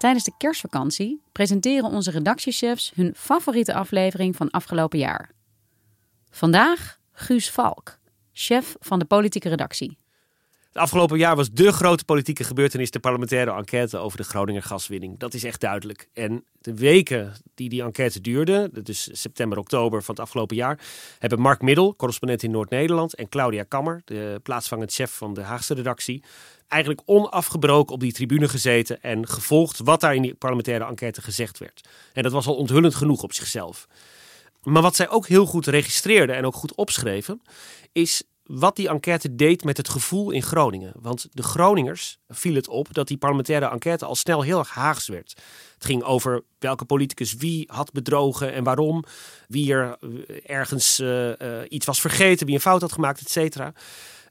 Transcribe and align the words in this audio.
Tijdens 0.00 0.24
de 0.24 0.32
kerstvakantie 0.36 1.22
presenteren 1.32 1.90
onze 1.90 2.10
redactiechefs 2.10 2.92
hun 2.94 3.12
favoriete 3.16 3.74
aflevering 3.74 4.36
van 4.36 4.50
afgelopen 4.50 4.98
jaar. 4.98 5.30
Vandaag 6.30 6.98
Guus 7.12 7.50
Valk, 7.50 7.98
chef 8.32 8.76
van 8.78 8.98
de 8.98 9.04
politieke 9.04 9.48
redactie. 9.48 9.98
Het 10.70 10.82
afgelopen 10.82 11.18
jaar 11.18 11.36
was 11.36 11.50
de 11.50 11.72
grote 11.72 12.04
politieke 12.04 12.44
gebeurtenis 12.44 12.90
de 12.90 13.00
parlementaire 13.00 13.52
enquête 13.52 13.98
over 13.98 14.16
de 14.16 14.24
Groninger 14.24 14.62
gaswinning. 14.62 15.18
Dat 15.18 15.34
is 15.34 15.44
echt 15.44 15.60
duidelijk. 15.60 16.08
En 16.12 16.44
de 16.60 16.74
weken 16.74 17.32
die 17.54 17.68
die 17.68 17.82
enquête 17.82 18.20
duurde, 18.20 18.70
dus 18.82 19.08
september, 19.12 19.58
oktober 19.58 20.02
van 20.02 20.14
het 20.14 20.24
afgelopen 20.24 20.56
jaar, 20.56 20.78
hebben 21.18 21.40
Mark 21.40 21.62
Middel, 21.62 21.96
correspondent 21.96 22.42
in 22.42 22.50
Noord-Nederland, 22.50 23.14
en 23.14 23.28
Claudia 23.28 23.62
Kammer, 23.62 24.02
de 24.04 24.40
plaatsvangend 24.42 24.92
chef 24.92 25.10
van 25.10 25.34
de 25.34 25.40
Haagse 25.40 25.74
redactie, 25.74 26.22
eigenlijk 26.68 27.02
onafgebroken 27.04 27.94
op 27.94 28.00
die 28.00 28.12
tribune 28.12 28.48
gezeten 28.48 29.02
en 29.02 29.28
gevolgd 29.28 29.78
wat 29.78 30.00
daar 30.00 30.14
in 30.14 30.22
die 30.22 30.34
parlementaire 30.34 30.84
enquête 30.84 31.22
gezegd 31.22 31.58
werd. 31.58 31.88
En 32.12 32.22
dat 32.22 32.32
was 32.32 32.46
al 32.46 32.56
onthullend 32.56 32.94
genoeg 32.94 33.22
op 33.22 33.32
zichzelf. 33.32 33.86
Maar 34.62 34.82
wat 34.82 34.96
zij 34.96 35.08
ook 35.08 35.26
heel 35.26 35.46
goed 35.46 35.66
registreerden 35.66 36.36
en 36.36 36.46
ook 36.46 36.54
goed 36.54 36.74
opschreven, 36.74 37.42
is 37.92 38.22
wat 38.52 38.76
die 38.76 38.88
enquête 38.88 39.34
deed 39.34 39.64
met 39.64 39.76
het 39.76 39.88
gevoel 39.88 40.30
in 40.30 40.42
Groningen. 40.42 40.92
Want 41.00 41.26
de 41.30 41.42
Groningers 41.42 42.18
viel 42.28 42.54
het 42.54 42.68
op 42.68 42.94
dat 42.94 43.08
die 43.08 43.16
parlementaire 43.16 43.70
enquête 43.70 44.04
al 44.04 44.14
snel 44.14 44.42
heel 44.42 44.58
erg 44.58 44.70
haags 44.70 45.08
werd. 45.08 45.30
Het 45.74 45.84
ging 45.84 46.02
over 46.02 46.42
welke 46.58 46.84
politicus 46.84 47.34
wie 47.34 47.64
had 47.72 47.92
bedrogen 47.92 48.52
en 48.52 48.64
waarom. 48.64 49.04
Wie 49.48 49.72
er 49.72 49.96
eh, 50.00 50.10
ergens 50.46 51.00
uh, 51.00 51.28
uh, 51.28 51.34
iets 51.68 51.86
was 51.86 52.00
vergeten, 52.00 52.46
wie 52.46 52.54
een 52.54 52.60
fout 52.60 52.80
had 52.80 52.92
gemaakt, 52.92 53.20
et 53.20 53.30
cetera. 53.30 53.72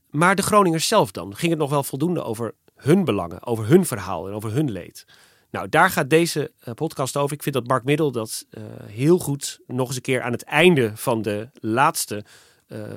Maar 0.09 0.35
de 0.35 0.41
Groningers 0.41 0.87
zelf 0.87 1.11
dan? 1.11 1.35
Ging 1.35 1.51
het 1.51 1.61
nog 1.61 1.69
wel 1.69 1.83
voldoende 1.83 2.23
over 2.23 2.55
hun 2.75 3.05
belangen, 3.05 3.45
over 3.45 3.67
hun 3.67 3.85
verhaal 3.85 4.27
en 4.27 4.33
over 4.33 4.51
hun 4.51 4.71
leed? 4.71 5.05
Nou, 5.51 5.69
daar 5.69 5.89
gaat 5.89 6.09
deze 6.09 6.51
podcast 6.75 7.17
over. 7.17 7.35
Ik 7.35 7.43
vind 7.43 7.55
dat 7.55 7.67
Mark 7.67 7.83
Middel 7.83 8.11
dat 8.11 8.45
heel 8.85 9.19
goed 9.19 9.59
nog 9.67 9.87
eens 9.87 9.95
een 9.95 10.01
keer 10.01 10.21
aan 10.21 10.31
het 10.31 10.43
einde 10.43 10.91
van 10.95 11.21
de 11.21 11.49
laatste 11.53 12.23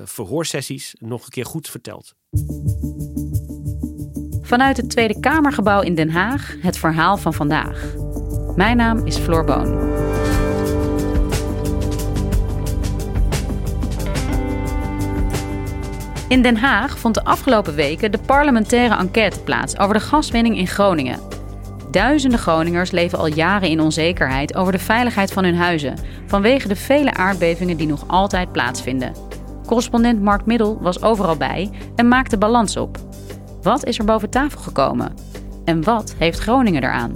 verhoorsessies 0.03 0.95
nog 0.99 1.23
een 1.23 1.29
keer 1.29 1.45
goed 1.45 1.69
vertelt. 1.69 2.15
Vanuit 4.41 4.77
het 4.77 4.89
Tweede 4.89 5.19
Kamergebouw 5.19 5.81
in 5.81 5.95
Den 5.95 6.09
Haag 6.09 6.55
het 6.59 6.77
verhaal 6.77 7.17
van 7.17 7.33
vandaag. 7.33 7.93
Mijn 8.55 8.77
naam 8.77 9.05
is 9.05 9.17
Floor 9.17 9.43
Boon. 9.43 9.91
In 16.27 16.41
Den 16.41 16.57
Haag 16.57 16.97
vond 16.97 17.15
de 17.15 17.23
afgelopen 17.23 17.75
weken 17.75 18.11
de 18.11 18.19
parlementaire 18.25 18.95
enquête 18.95 19.39
plaats 19.39 19.77
over 19.77 19.93
de 19.93 19.99
gaswinning 19.99 20.57
in 20.57 20.67
Groningen. 20.67 21.19
Duizenden 21.91 22.39
Groningers 22.39 22.91
leven 22.91 23.17
al 23.17 23.27
jaren 23.27 23.69
in 23.69 23.79
onzekerheid 23.79 24.55
over 24.55 24.71
de 24.71 24.79
veiligheid 24.79 25.31
van 25.31 25.43
hun 25.43 25.55
huizen, 25.55 25.97
vanwege 26.27 26.67
de 26.67 26.75
vele 26.75 27.13
aardbevingen 27.13 27.77
die 27.77 27.87
nog 27.87 28.07
altijd 28.07 28.51
plaatsvinden. 28.51 29.32
Correspondent 29.65 30.21
Mark 30.21 30.45
Middel 30.45 30.77
was 30.81 31.01
overal 31.01 31.37
bij 31.37 31.69
en 31.95 32.07
maakte 32.07 32.37
balans 32.37 32.77
op. 32.77 32.97
Wat 33.61 33.85
is 33.85 33.99
er 33.99 34.05
boven 34.05 34.29
tafel 34.29 34.59
gekomen? 34.59 35.13
En 35.65 35.83
wat 35.83 36.15
heeft 36.17 36.39
Groningen 36.39 36.83
eraan? 36.83 37.13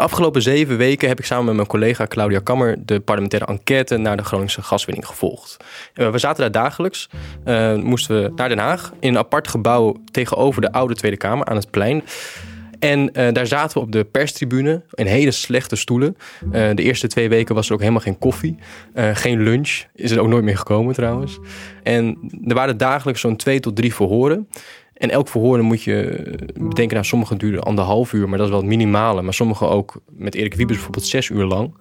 De 0.00 0.06
afgelopen 0.06 0.42
zeven 0.42 0.76
weken 0.76 1.08
heb 1.08 1.18
ik 1.18 1.24
samen 1.24 1.44
met 1.44 1.54
mijn 1.54 1.66
collega 1.66 2.06
Claudia 2.06 2.38
Kammer 2.38 2.76
de 2.86 3.00
parlementaire 3.00 3.52
enquête 3.52 3.96
naar 3.96 4.16
de 4.16 4.22
Groningse 4.22 4.62
gaswinning 4.62 5.06
gevolgd. 5.06 5.56
We 5.94 6.18
zaten 6.18 6.40
daar 6.40 6.62
dagelijks, 6.62 7.08
uh, 7.44 7.74
moesten 7.74 8.22
we 8.22 8.32
naar 8.36 8.48
Den 8.48 8.58
Haag 8.58 8.92
in 9.00 9.08
een 9.08 9.18
apart 9.18 9.48
gebouw 9.48 9.96
tegenover 10.10 10.60
de 10.60 10.72
oude 10.72 10.94
Tweede 10.94 11.16
Kamer 11.16 11.46
aan 11.46 11.56
het 11.56 11.70
plein. 11.70 12.02
En 12.78 13.00
uh, 13.00 13.32
daar 13.32 13.46
zaten 13.46 13.78
we 13.78 13.84
op 13.84 13.92
de 13.92 14.04
perstribune 14.04 14.82
in 14.94 15.06
hele 15.06 15.30
slechte 15.30 15.76
stoelen. 15.76 16.16
Uh, 16.44 16.50
de 16.74 16.82
eerste 16.82 17.06
twee 17.06 17.28
weken 17.28 17.54
was 17.54 17.66
er 17.66 17.72
ook 17.72 17.80
helemaal 17.80 18.00
geen 18.00 18.18
koffie. 18.18 18.56
Geen 18.94 19.42
lunch. 19.42 19.84
Is 19.94 20.10
er 20.10 20.20
ook 20.20 20.28
nooit 20.28 20.44
meer 20.44 20.58
gekomen 20.58 20.94
trouwens. 20.94 21.38
En 21.82 22.18
er 22.46 22.54
waren 22.54 22.76
dagelijks 22.76 23.20
zo'n 23.20 23.36
twee 23.36 23.60
tot 23.60 23.76
drie 23.76 23.94
verhoren. 23.94 24.48
En 25.00 25.10
elk 25.10 25.28
verhoor 25.28 25.62
moet 25.62 25.82
je 25.82 26.22
bedenken, 26.54 26.94
nou, 26.94 27.04
sommige 27.04 27.36
duren 27.36 27.62
anderhalf 27.62 28.12
uur, 28.12 28.28
maar 28.28 28.38
dat 28.38 28.46
is 28.46 28.52
wel 28.52 28.60
het 28.60 28.70
minimale. 28.70 29.22
Maar 29.22 29.34
sommige 29.34 29.66
ook, 29.66 30.02
met 30.12 30.34
Erik 30.34 30.54
Wiebes 30.54 30.74
bijvoorbeeld, 30.74 31.06
zes 31.06 31.28
uur 31.28 31.44
lang. 31.44 31.74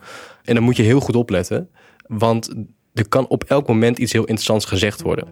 En 0.43 0.55
dan 0.55 0.63
moet 0.63 0.75
je 0.75 0.83
heel 0.83 0.99
goed 0.99 1.15
opletten, 1.15 1.69
want 2.07 2.55
er 2.93 3.07
kan 3.09 3.27
op 3.27 3.43
elk 3.43 3.67
moment 3.67 3.97
iets 3.97 4.11
heel 4.11 4.21
interessants 4.21 4.65
gezegd 4.65 5.01
worden. 5.01 5.27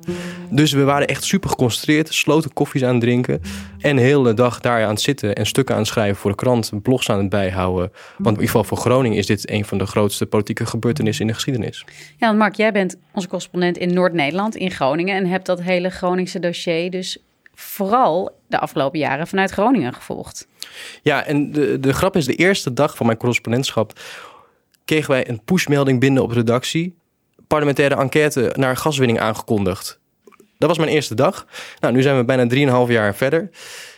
Dus 0.50 0.72
we 0.72 0.84
waren 0.84 1.08
echt 1.08 1.24
super 1.24 1.50
geconcentreerd, 1.50 2.14
sloten 2.14 2.54
koffies 2.54 2.84
aan 2.84 3.00
drinken 3.00 3.42
en 3.80 3.96
de 3.96 4.02
hele 4.02 4.34
dag 4.34 4.60
daar 4.60 4.84
aan 4.84 4.90
het 4.90 5.02
zitten 5.02 5.36
en 5.36 5.46
stukken 5.46 5.76
aan 5.76 5.86
schrijven 5.86 6.16
voor 6.16 6.32
de 6.32 6.38
krant, 6.38 6.72
blogs 6.82 7.10
aan 7.10 7.20
het 7.20 7.30
bijhouden. 7.30 7.92
Want 8.18 8.26
in 8.26 8.32
ieder 8.32 8.46
geval 8.46 8.64
voor 8.64 8.78
Groningen 8.78 9.18
is 9.18 9.26
dit 9.26 9.50
een 9.50 9.66
van 9.66 9.78
de 9.78 9.86
grootste 9.86 10.26
politieke 10.26 10.66
gebeurtenissen 10.66 11.22
in 11.22 11.28
de 11.28 11.34
geschiedenis. 11.34 11.86
Ja, 12.18 12.32
Mark, 12.32 12.56
jij 12.56 12.72
bent 12.72 12.96
onze 13.14 13.28
correspondent 13.28 13.78
in 13.78 13.94
Noord-Nederland, 13.94 14.56
in 14.56 14.72
Groningen, 14.72 15.16
en 15.16 15.26
hebt 15.26 15.46
dat 15.46 15.62
hele 15.62 15.90
Groningse 15.90 16.40
dossier 16.40 16.92
dus 16.92 17.18
vooral 17.60 18.40
de 18.48 18.60
afgelopen 18.60 19.00
jaren 19.00 19.28
vanuit 19.28 19.52
Groningen 19.52 19.94
gevolgd. 19.94 20.48
Ja, 21.02 21.26
en 21.26 21.52
de, 21.52 21.80
de 21.80 21.94
grap 21.94 22.16
is, 22.16 22.26
de 22.26 22.36
eerste 22.36 22.74
dag 22.74 22.96
van 22.96 23.06
mijn 23.06 23.18
correspondentschap 23.18 24.00
kregen 24.86 25.12
wij 25.12 25.30
een 25.30 25.44
pushmelding 25.44 26.00
binnen 26.00 26.24
op 26.24 26.32
redactie. 26.32 26.98
Parlementaire 27.48 27.96
enquête 27.96 28.54
naar 28.56 28.78
gaswinning 28.78 29.20
aangekondigd. 29.20 30.00
Dat 30.58 30.70
was 30.70 30.78
mijn 30.78 30.90
eerste 30.90 31.16
dag. 31.16 31.48
Nou, 31.80 31.94
nu 31.94 32.02
zijn 32.02 32.18
we 32.18 32.26
bijna 32.26 32.86
3,5 32.86 32.92
jaar 32.92 33.16
verder. 33.16 33.50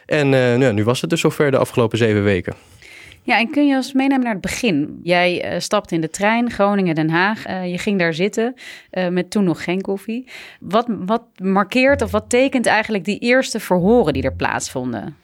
En 0.05 0.25
uh, 0.25 0.55
nou, 0.55 0.73
nu 0.73 0.83
was 0.83 1.01
het 1.01 1.09
dus 1.09 1.21
zover 1.21 1.51
de 1.51 1.57
afgelopen 1.57 1.97
zeven 1.97 2.23
weken. 2.23 2.53
Ja, 3.29 3.37
en 3.37 3.49
kun 3.49 3.67
je 3.67 3.75
ons 3.75 3.93
meenemen 3.93 4.23
naar 4.23 4.33
het 4.33 4.41
begin? 4.41 4.99
Jij 5.03 5.53
uh, 5.53 5.59
stapte 5.59 5.95
in 5.95 6.01
de 6.01 6.09
trein 6.09 6.51
Groningen-Den 6.51 7.09
Haag. 7.09 7.47
Uh, 7.47 7.71
je 7.71 7.77
ging 7.77 7.99
daar 7.99 8.13
zitten 8.13 8.55
uh, 8.91 9.07
met 9.07 9.31
toen 9.31 9.43
nog 9.43 9.63
geen 9.63 9.81
koffie. 9.81 10.27
Wat, 10.59 10.85
wat 10.87 11.23
markeert 11.41 12.01
of 12.01 12.11
wat 12.11 12.29
tekent 12.29 12.65
eigenlijk 12.65 13.05
die 13.05 13.19
eerste 13.19 13.59
verhoren 13.59 14.13
die 14.13 14.23
er 14.23 14.33
plaatsvonden? 14.33 15.15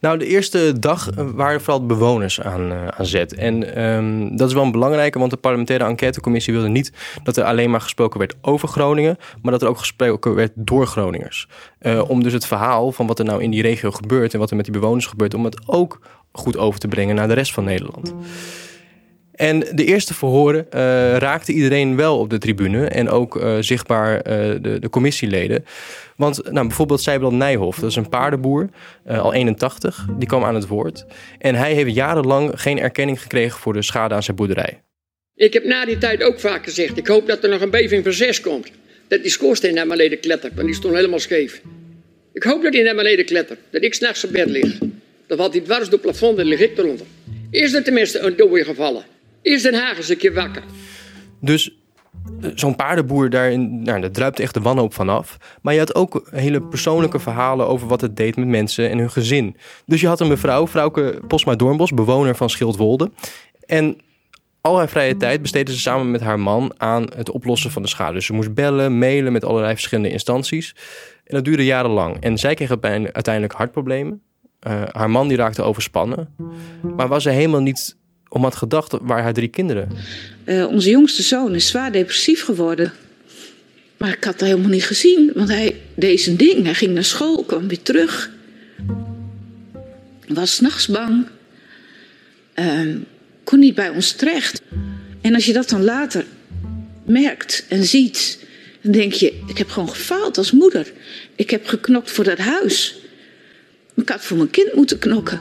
Nou, 0.00 0.18
de 0.18 0.26
eerste 0.26 0.78
dag 0.78 1.08
waren 1.14 1.60
vooral 1.60 1.86
bewoners 1.86 2.40
aan, 2.40 2.72
uh, 2.72 2.86
aan 2.88 3.06
zet. 3.06 3.34
En 3.34 3.82
um, 3.84 4.36
dat 4.36 4.48
is 4.48 4.54
wel 4.54 4.64
een 4.64 4.72
belangrijke, 4.72 5.18
want 5.18 5.30
de 5.30 5.36
parlementaire 5.36 5.84
enquêtecommissie 5.84 6.52
wilde 6.52 6.68
niet 6.68 6.92
dat 7.22 7.36
er 7.36 7.44
alleen 7.44 7.70
maar 7.70 7.80
gesproken 7.80 8.18
werd 8.18 8.34
over 8.40 8.68
Groningen, 8.68 9.18
maar 9.42 9.52
dat 9.52 9.62
er 9.62 9.68
ook 9.68 9.78
gesproken 9.78 10.34
werd 10.34 10.52
door 10.54 10.86
Groningers. 10.86 11.48
Uh, 11.80 12.10
om 12.10 12.22
dus 12.22 12.32
het 12.32 12.46
verhaal 12.46 12.92
van 12.92 13.06
wat 13.06 13.18
er 13.18 13.24
nou 13.24 13.42
in 13.42 13.50
die 13.50 13.62
regio 13.62 13.90
gebeurt 13.90 14.32
en 14.32 14.38
wat 14.38 14.50
er 14.50 14.56
met 14.56 14.64
die 14.64 14.74
bewoners 14.74 15.06
gebeurt, 15.06 15.34
om 15.34 15.44
het 15.44 15.60
ook 15.66 16.00
goed 16.32 16.56
over 16.56 16.80
te 16.80 16.88
brengen 16.88 17.14
naar 17.14 17.28
de 17.28 17.34
rest 17.34 17.52
van 17.52 17.64
Nederland. 17.64 18.14
En 19.36 19.58
de 19.72 19.84
eerste 19.84 20.14
verhoren 20.14 20.66
uh, 20.74 20.80
raakte 21.16 21.52
iedereen 21.52 21.96
wel 21.96 22.18
op 22.18 22.30
de 22.30 22.38
tribune 22.38 22.86
en 22.86 23.08
ook 23.08 23.36
uh, 23.36 23.56
zichtbaar 23.60 24.16
uh, 24.16 24.22
de, 24.62 24.78
de, 24.80 24.88
commissieleden. 24.90 25.64
Want 26.16 26.52
nou, 26.52 26.66
bijvoorbeeld 26.66 27.00
Sijbrand 27.00 27.36
Nijhoff, 27.36 27.78
dat 27.78 27.90
is 27.90 27.96
een 27.96 28.08
paardenboer, 28.08 28.68
al 29.06 29.34
81, 29.34 30.06
die 30.18 30.28
kwam 30.28 30.44
aan 30.44 30.54
het 30.54 30.66
woord. 30.66 31.06
En 31.38 31.54
hij 31.54 31.72
heeft 31.72 31.94
jarenlang 31.94 32.52
geen 32.54 32.78
erkenning 32.78 33.22
gekregen 33.22 33.58
voor 33.58 33.72
de 33.72 33.82
schade 33.82 34.14
aan 34.14 34.22
zijn 34.22 34.36
boerderij. 34.36 34.80
Ik 35.34 35.52
heb 35.52 35.64
na 35.64 35.84
die 35.84 35.98
tijd 35.98 36.22
ook 36.22 36.40
vaak 36.40 36.64
gezegd, 36.64 36.96
ik 36.96 37.06
hoop 37.06 37.26
dat 37.26 37.42
er 37.42 37.50
nog 37.50 37.60
een 37.60 37.70
beving 37.70 38.02
van 38.02 38.12
6 38.12 38.40
komt. 38.40 38.70
dat 39.08 39.22
die 39.22 39.30
schoorsteen 39.30 39.74
naar 39.74 39.86
beneden 39.86 40.20
klettert, 40.20 40.54
want 40.54 40.66
die 40.66 40.76
stond 40.76 40.94
helemaal 40.94 41.18
scheef. 41.18 41.60
Ik 42.32 42.42
hoop 42.42 42.62
dat 42.62 42.74
hij 42.74 42.82
naar 42.82 42.94
beneden 42.94 43.24
klettert, 43.24 43.58
dat 43.70 43.82
ik 43.82 43.94
s'nachts 43.94 44.24
op 44.24 44.32
bed 44.32 44.48
lig. 44.48 44.78
Dan 45.26 45.36
valt 45.36 45.52
hij 45.52 45.62
dwars 45.62 45.84
door 45.84 45.92
het 45.92 46.00
plafond 46.00 46.38
en 46.38 46.46
lig 46.46 46.60
ik 46.60 46.78
eronder. 46.78 47.06
Is 47.50 47.72
er 47.72 47.84
tenminste 47.84 48.18
een 48.18 48.36
dode 48.36 48.64
gevallen? 48.64 49.04
Is 49.46 49.62
Den 49.62 49.74
Haag 49.74 49.96
eens 49.96 50.08
een 50.08 50.16
keer 50.16 50.34
wakker? 50.34 50.62
Dus 51.40 51.76
eh, 52.40 52.50
zo'n 52.54 52.76
paardenboer, 52.76 53.30
daarin, 53.30 53.82
nou, 53.82 54.00
daar 54.00 54.10
druipt 54.10 54.40
echt 54.40 54.54
de 54.54 54.60
wanhoop 54.60 54.94
vanaf. 54.94 55.36
Maar 55.62 55.72
je 55.72 55.78
had 55.78 55.94
ook 55.94 56.28
hele 56.30 56.62
persoonlijke 56.62 57.18
verhalen 57.18 57.66
over 57.66 57.88
wat 57.88 58.00
het 58.00 58.16
deed 58.16 58.36
met 58.36 58.48
mensen 58.48 58.90
en 58.90 58.98
hun 58.98 59.10
gezin. 59.10 59.56
Dus 59.84 60.00
je 60.00 60.06
had 60.06 60.20
een 60.20 60.28
mevrouw, 60.28 60.66
vrouwke 60.66 61.20
Posma 61.26 61.54
Doornbos, 61.54 61.90
bewoner 61.90 62.36
van 62.36 62.50
Schildwolde. 62.50 63.10
En 63.66 63.96
al 64.60 64.76
haar 64.76 64.88
vrije 64.88 65.16
tijd 65.16 65.42
besteedde 65.42 65.72
ze 65.72 65.78
samen 65.78 66.10
met 66.10 66.20
haar 66.20 66.40
man 66.40 66.74
aan 66.76 67.06
het 67.16 67.30
oplossen 67.30 67.70
van 67.70 67.82
de 67.82 67.88
schade. 67.88 68.14
Dus 68.14 68.26
ze 68.26 68.32
moest 68.32 68.54
bellen, 68.54 68.98
mailen 68.98 69.32
met 69.32 69.44
allerlei 69.44 69.74
verschillende 69.74 70.10
instanties. 70.10 70.74
En 71.24 71.34
dat 71.34 71.44
duurde 71.44 71.64
jarenlang. 71.64 72.20
En 72.20 72.38
zij 72.38 72.54
kreeg 72.54 72.70
uiteindelijk 72.80 73.52
hartproblemen. 73.52 74.22
Uh, 74.66 74.82
haar 74.92 75.10
man 75.10 75.28
die 75.28 75.36
raakte 75.36 75.62
overspannen. 75.62 76.34
Maar 76.96 77.08
was 77.08 77.22
ze 77.22 77.30
helemaal 77.30 77.60
niet 77.60 77.96
om 78.28 78.42
had 78.42 78.56
gedacht 78.56 78.94
waar 79.00 79.22
haar 79.22 79.32
drie 79.32 79.48
kinderen. 79.48 79.88
Uh, 80.44 80.66
onze 80.66 80.90
jongste 80.90 81.22
zoon 81.22 81.54
is 81.54 81.66
zwaar 81.66 81.92
depressief 81.92 82.44
geworden. 82.44 82.92
Maar 83.96 84.12
ik 84.12 84.24
had 84.24 84.38
dat 84.38 84.48
helemaal 84.48 84.70
niet 84.70 84.84
gezien, 84.84 85.30
want 85.34 85.48
hij 85.48 85.80
deed 85.94 86.20
zijn 86.20 86.36
ding. 86.36 86.64
Hij 86.64 86.74
ging 86.74 86.94
naar 86.94 87.04
school, 87.04 87.44
kwam 87.44 87.68
weer 87.68 87.82
terug. 87.82 88.30
Was 90.28 90.54
s'nachts 90.54 90.86
bang. 90.86 91.26
Uh, 92.54 92.96
kon 93.44 93.58
niet 93.58 93.74
bij 93.74 93.88
ons 93.88 94.12
terecht. 94.12 94.62
En 95.20 95.34
als 95.34 95.46
je 95.46 95.52
dat 95.52 95.68
dan 95.68 95.84
later 95.84 96.24
merkt 97.04 97.64
en 97.68 97.84
ziet, 97.84 98.44
dan 98.80 98.92
denk 98.92 99.12
je: 99.12 99.40
ik 99.46 99.58
heb 99.58 99.70
gewoon 99.70 99.90
gefaald 99.90 100.38
als 100.38 100.50
moeder. 100.50 100.92
Ik 101.34 101.50
heb 101.50 101.66
geknokt 101.66 102.10
voor 102.10 102.24
dat 102.24 102.38
huis. 102.38 102.96
Ik 103.94 104.08
had 104.08 104.24
voor 104.24 104.36
mijn 104.36 104.50
kind 104.50 104.74
moeten 104.74 104.98
knokken. 104.98 105.40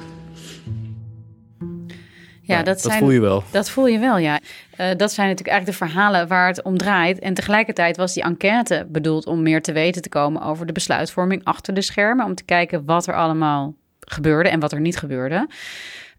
Ja, 2.45 2.63
dat, 2.63 2.81
zijn, 2.81 2.99
voel 2.99 3.11
je 3.11 3.19
wel. 3.19 3.43
Dat 3.51 3.69
voel 3.69 3.87
je 3.87 3.99
wel, 3.99 4.17
ja. 4.17 4.39
Uh, 4.79 4.87
dat 4.97 5.11
zijn 5.11 5.27
natuurlijk 5.27 5.55
eigenlijk 5.55 5.65
de 5.65 5.85
verhalen 5.85 6.27
waar 6.27 6.47
het 6.47 6.61
om 6.61 6.77
draait. 6.77 7.19
En 7.19 7.33
tegelijkertijd 7.33 7.97
was 7.97 8.13
die 8.13 8.23
enquête 8.23 8.85
bedoeld 8.89 9.25
om 9.25 9.41
meer 9.41 9.61
te 9.61 9.71
weten 9.71 10.01
te 10.01 10.09
komen 10.09 10.41
over 10.41 10.65
de 10.65 10.73
besluitvorming 10.73 11.43
achter 11.43 11.73
de 11.73 11.81
schermen. 11.81 12.25
Om 12.25 12.35
te 12.35 12.43
kijken 12.43 12.85
wat 12.85 13.07
er 13.07 13.15
allemaal 13.15 13.75
gebeurde 13.99 14.49
en 14.49 14.59
wat 14.59 14.71
er 14.71 14.79
niet 14.79 14.97
gebeurde. 14.97 15.49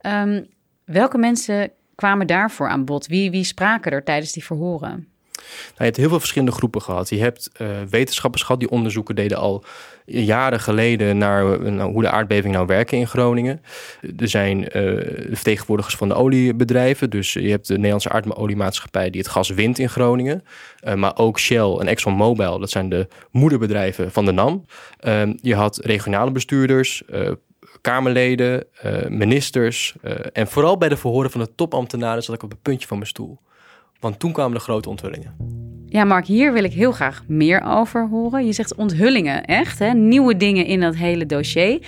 Um, 0.07 0.47
welke 0.85 1.19
mensen 1.19 1.71
kwamen 1.95 2.27
daarvoor 2.27 2.69
aan 2.69 2.85
bod? 2.85 3.07
Wie, 3.07 3.31
wie 3.31 3.45
spraken 3.45 3.93
er 3.93 4.05
tijdens 4.05 4.33
die 4.33 4.45
verhoren? 4.45 5.09
Nou, 5.47 5.75
je 5.77 5.85
hebt 5.85 5.97
heel 5.97 6.09
veel 6.09 6.19
verschillende 6.19 6.55
groepen 6.55 6.83
gehad. 6.83 7.09
Je 7.09 7.21
hebt 7.21 7.51
uh, 7.61 7.69
wetenschappers 7.91 8.43
gehad 8.43 8.61
die 8.61 8.71
onderzoeken 8.71 9.15
deden 9.15 9.39
al 9.39 9.65
jaren 10.05 10.61
geleden 10.61 11.19
naar 11.19 11.61
uh, 11.61 11.85
hoe 11.85 12.03
de 12.03 12.11
aardbeving 12.11 12.55
nou 12.55 12.67
werken 12.67 12.99
in 12.99 13.07
Groningen. 13.07 13.63
Er 14.17 14.29
zijn 14.29 14.59
uh, 14.59 14.67
vertegenwoordigers 15.31 15.97
van 15.97 16.09
de 16.09 16.15
oliebedrijven. 16.15 17.11
Dus 17.11 17.33
je 17.33 17.51
hebt 17.51 17.67
de 17.67 17.75
Nederlandse 17.75 18.09
aardoliemaatschappij 18.09 19.11
die 19.11 19.21
het 19.21 19.31
gas 19.31 19.49
wint 19.49 19.79
in 19.79 19.89
Groningen. 19.89 20.45
maar 20.95 21.17
ook 21.17 21.39
Shell 21.39 21.77
en 21.79 21.87
ExxonMobil, 21.87 22.59
dat 22.59 22.71
zijn 22.71 22.89
de 22.89 23.09
moederbedrijven 23.31 24.13
van 24.13 24.25
de 24.25 24.33
NAM. 24.33 24.65
Ehm, 25.01 25.33
je 25.41 25.55
had 25.55 25.77
regionale 25.77 26.31
bestuurders, 26.31 27.03
Kamerleden, 27.81 28.67
ministers. 29.09 29.95
en 30.33 30.47
vooral 30.47 30.79
bij 30.79 30.89
de 30.89 30.97
verhoren 30.97 31.31
van 31.31 31.41
de 31.41 31.55
topambtenaren 31.55 32.23
zat 32.23 32.35
ik 32.35 32.43
op 32.43 32.51
het 32.51 32.63
puntje 32.63 32.87
van 32.87 32.97
mijn 32.97 33.09
stoel. 33.09 33.39
Want 34.01 34.19
toen 34.19 34.33
kwamen 34.33 34.55
de 34.55 34.61
grote 34.63 34.89
onthullingen. 34.89 35.35
Ja, 35.87 36.05
Mark, 36.05 36.27
hier 36.27 36.53
wil 36.53 36.65
ik 36.65 36.73
heel 36.73 36.93
graag 36.93 37.25
meer 37.27 37.63
over 37.63 38.09
horen. 38.09 38.47
Je 38.47 38.53
zegt 38.53 38.75
onthullingen, 38.75 39.45
echt, 39.45 39.79
hè? 39.79 39.93
nieuwe 39.95 40.37
dingen 40.37 40.67
in 40.67 40.81
dat 40.81 40.97
hele 40.97 41.27
dossier. 41.27 41.79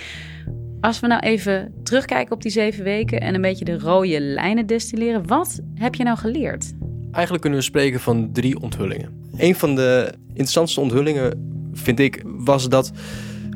Als 0.81 1.01
we 1.01 1.07
nou 1.07 1.21
even 1.21 1.75
terugkijken 1.83 2.35
op 2.35 2.43
die 2.43 2.51
zeven 2.51 2.85
weken 2.85 3.21
en 3.21 3.35
een 3.35 3.41
beetje 3.41 3.65
de 3.65 3.79
rode 3.79 4.21
lijnen 4.21 4.67
destilleren, 4.67 5.27
wat 5.27 5.61
heb 5.75 5.95
je 5.95 6.05
nou 6.05 6.19
geleerd? 6.19 6.73
Eigenlijk 7.11 7.43
kunnen 7.43 7.59
we 7.61 7.65
spreken 7.65 8.01
van 8.01 8.33
drie 8.33 8.61
onthullingen. 8.61 9.31
Een 9.37 9.55
van 9.55 9.75
de 9.75 10.13
interessantste 10.29 10.81
onthullingen, 10.81 11.53
vind 11.73 11.99
ik, 11.99 12.23
was 12.25 12.69
dat 12.69 12.93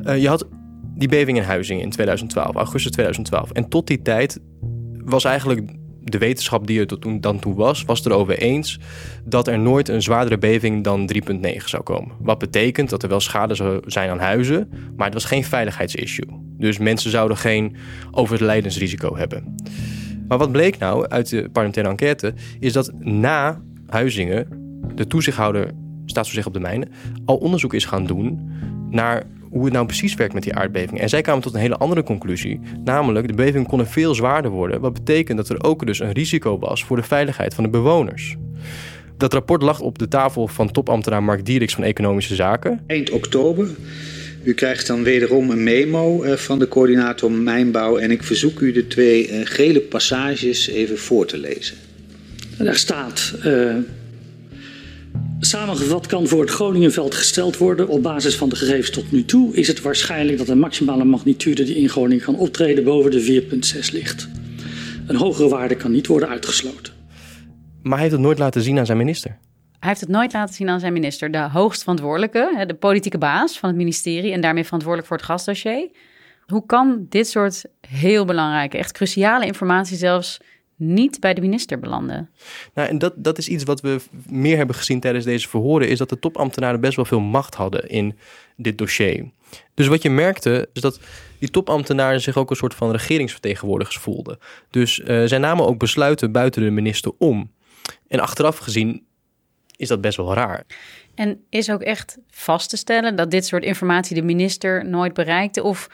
uh, 0.05 0.21
je 0.21 0.29
had 0.29 0.49
die 0.95 1.09
beving 1.09 1.39
in 1.39 1.45
Huizingen 1.45 1.83
in 1.83 1.91
2012, 1.91 2.55
augustus 2.55 2.93
2012. 2.93 3.51
En 3.51 3.69
tot 3.69 3.87
die 3.87 4.03
tijd 4.03 4.41
was 5.05 5.25
eigenlijk 5.25 5.61
de 6.05 6.19
wetenschap 6.19 6.67
die 6.67 6.81
er 6.81 6.99
toen, 6.99 7.21
dan 7.21 7.39
toe 7.39 7.55
was, 7.55 7.85
was 7.85 8.05
erover 8.05 8.39
eens 8.39 8.79
dat 9.25 9.49
er 9.49 9.59
nooit 9.59 9.89
een 9.89 10.03
zwaardere 10.03 10.39
beving 10.39 10.85
dan 10.85 11.11
3,9 11.15 11.65
zou 11.65 11.83
komen. 11.83 12.15
Wat 12.21 12.39
betekent 12.39 12.91
dat 12.91 13.03
er 13.03 13.09
wel 13.09 13.21
schade 13.21 13.55
zou 13.55 13.81
zijn 13.87 14.11
aan 14.11 14.19
huizen, 14.19 14.69
maar 14.97 15.07
het 15.07 15.15
was 15.15 15.25
geen 15.25 15.45
veiligheidsissue. 15.45 16.27
Dus 16.59 16.79
mensen 16.79 17.11
zouden 17.11 17.37
geen 17.37 17.77
overlijdensrisico 18.11 19.17
hebben. 19.17 19.55
Maar 20.29 20.39
wat 20.39 20.53
bleek 20.53 20.79
nou 20.79 21.09
uit 21.09 21.29
de 21.29 21.49
parlementaire 21.53 21.91
enquête, 21.91 22.35
is 22.61 22.73
dat 22.73 22.93
na 22.99 23.61
Huizingen 23.87 24.47
de 24.95 25.07
toezichthouder, 25.07 25.71
staatstoezicht 26.07 26.47
op 26.47 26.53
de 26.53 26.61
mijnen, 26.61 26.89
al 27.25 27.37
onderzoek 27.37 27.75
is 27.75 27.85
gaan 27.85 28.07
doen 28.07 28.51
naar 28.91 29.27
hoe 29.53 29.65
het 29.65 29.73
nou 29.73 29.87
precies 29.87 30.15
werkt 30.15 30.35
met 30.35 30.43
die 30.43 30.55
aardbeving. 30.55 31.01
En 31.01 31.09
zij 31.09 31.21
kwamen 31.21 31.43
tot 31.43 31.55
een 31.55 31.61
hele 31.61 31.77
andere 31.77 32.03
conclusie. 32.03 32.61
Namelijk, 32.85 33.27
de 33.27 33.35
beving 33.35 33.67
kon 33.67 33.87
veel 33.87 34.15
zwaarder 34.15 34.51
worden. 34.51 34.81
Wat 34.81 34.93
betekent 34.93 35.37
dat 35.37 35.49
er 35.49 35.65
ook 35.65 35.87
dus 35.87 36.01
een 36.01 36.13
risico 36.13 36.59
was 36.59 36.85
voor 36.85 36.97
de 36.97 37.03
veiligheid 37.03 37.55
van 37.55 37.65
de 37.65 37.71
bewoners. 37.71 38.37
Dat 39.17 39.33
rapport 39.33 39.63
lag 39.63 39.81
op 39.81 39.99
de 39.99 40.09
tafel 40.09 40.49
van 40.49 40.71
topambtenaar 40.71 41.23
Mark 41.23 41.47
Dieriks 41.47 41.75
van 41.75 41.85
Economische 41.85 42.35
Zaken. 42.35 42.81
Eind 42.87 43.11
oktober. 43.11 43.69
U 44.43 44.55
krijgt 44.55 44.87
dan 44.87 45.03
wederom 45.03 45.51
een 45.51 45.63
memo 45.63 46.23
eh, 46.23 46.37
van 46.37 46.59
de 46.59 46.69
coördinator 46.69 47.33
Mijnbouw. 47.33 47.97
En 47.97 48.11
ik 48.11 48.23
verzoek 48.23 48.61
u 48.61 48.73
de 48.73 48.87
twee 48.87 49.29
eh, 49.29 49.41
gele 49.45 49.81
passages 49.81 50.69
even 50.69 50.99
voor 50.99 51.27
te 51.27 51.39
lezen. 51.39 51.77
Daar 52.59 52.77
staat. 52.77 53.35
Uh 53.45 53.75
Samengevat 55.45 56.07
kan 56.07 56.27
voor 56.27 56.41
het 56.41 56.51
Groningenveld 56.51 57.15
gesteld 57.15 57.57
worden 57.57 57.89
op 57.89 58.03
basis 58.03 58.37
van 58.37 58.49
de 58.49 58.57
gegevens 58.57 58.91
tot 58.91 59.13
nu 59.13 59.25
toe 59.25 59.55
is 59.55 59.69
het 59.69 59.81
waarschijnlijk 59.81 60.39
dat 60.39 60.47
de 60.47 60.55
maximale 60.55 61.05
magnitude 61.05 61.65
die 61.65 61.77
in 61.77 61.89
Groningen 61.89 62.25
kan 62.25 62.37
optreden 62.37 62.85
boven 62.85 63.11
de 63.11 63.43
4,6 63.43 63.93
ligt. 63.93 64.29
Een 65.07 65.17
hogere 65.17 65.49
waarde 65.49 65.77
kan 65.77 65.91
niet 65.91 66.07
worden 66.07 66.29
uitgesloten. 66.29 66.93
Maar 67.83 67.93
hij 67.93 68.01
heeft 68.01 68.13
het 68.13 68.21
nooit 68.21 68.39
laten 68.39 68.63
zien 68.63 68.79
aan 68.79 68.87
zijn 68.87 68.99
minister. 68.99 69.31
Hij 69.79 69.89
heeft 69.89 70.01
het 70.01 70.11
nooit 70.11 70.33
laten 70.33 70.55
zien 70.55 70.69
aan 70.69 70.81
zijn 70.81 70.93
minister, 70.93 71.31
de 71.31 71.49
hoogst 71.49 71.81
verantwoordelijke, 71.81 72.65
de 72.67 72.75
politieke 72.75 73.19
baas 73.19 73.59
van 73.59 73.69
het 73.69 73.79
ministerie 73.79 74.33
en 74.33 74.41
daarmee 74.41 74.65
verantwoordelijk 74.65 75.09
voor 75.09 75.17
het 75.17 75.27
gasdossier. 75.27 75.91
Hoe 76.47 76.67
kan 76.67 77.07
dit 77.09 77.29
soort 77.29 77.65
heel 77.81 78.25
belangrijke, 78.25 78.79
echt 78.79 78.93
cruciale 78.93 79.47
informatie 79.47 79.97
zelfs 79.97 80.41
niet 80.83 81.21
bij 81.21 81.35
de 81.35 81.41
minister 81.41 81.79
belanden. 81.79 82.31
Nou, 82.75 82.89
en 82.89 82.99
dat, 82.99 83.13
dat 83.17 83.39
is 83.39 83.49
iets 83.49 83.65
wat 83.65 83.81
we 83.81 84.01
meer 84.27 84.57
hebben 84.57 84.77
gezien 84.77 85.01
tijdens 85.01 85.25
deze 85.25 85.49
verhoren, 85.49 85.89
is 85.89 85.99
dat 85.99 86.09
de 86.09 86.19
topambtenaren 86.19 86.81
best 86.81 86.97
wel 86.97 87.05
veel 87.05 87.21
macht 87.21 87.55
hadden 87.55 87.89
in 87.89 88.19
dit 88.57 88.79
dossier. 88.79 89.31
Dus 89.75 89.87
wat 89.87 90.03
je 90.03 90.11
merkte, 90.11 90.69
is 90.73 90.81
dat 90.81 91.01
die 91.39 91.51
topambtenaren 91.51 92.21
zich 92.21 92.37
ook 92.37 92.51
een 92.51 92.57
soort 92.57 92.75
van 92.75 92.91
regeringsvertegenwoordigers 92.91 93.97
voelden. 93.97 94.39
Dus 94.71 94.99
uh, 94.99 95.07
zij 95.25 95.39
namen 95.39 95.67
ook 95.67 95.79
besluiten 95.79 96.33
buiten 96.33 96.63
de 96.63 96.71
minister 96.71 97.13
om. 97.19 97.51
En 98.09 98.21
achteraf 98.21 98.59
gezien 98.59 99.05
is 99.77 99.89
dat 99.89 100.01
best 100.01 100.17
wel 100.17 100.35
raar. 100.35 100.65
En 101.15 101.45
is 101.49 101.71
ook 101.71 101.83
echt 101.83 102.19
vast 102.31 102.71
te 102.71 102.77
stellen 102.77 103.17
dat 103.17 103.31
dit 103.31 103.47
soort 103.47 103.65
informatie 103.65 104.15
de 104.15 104.23
minister 104.23 104.87
nooit 104.87 105.15
bereikte? 105.15 105.63
Of 105.63 105.89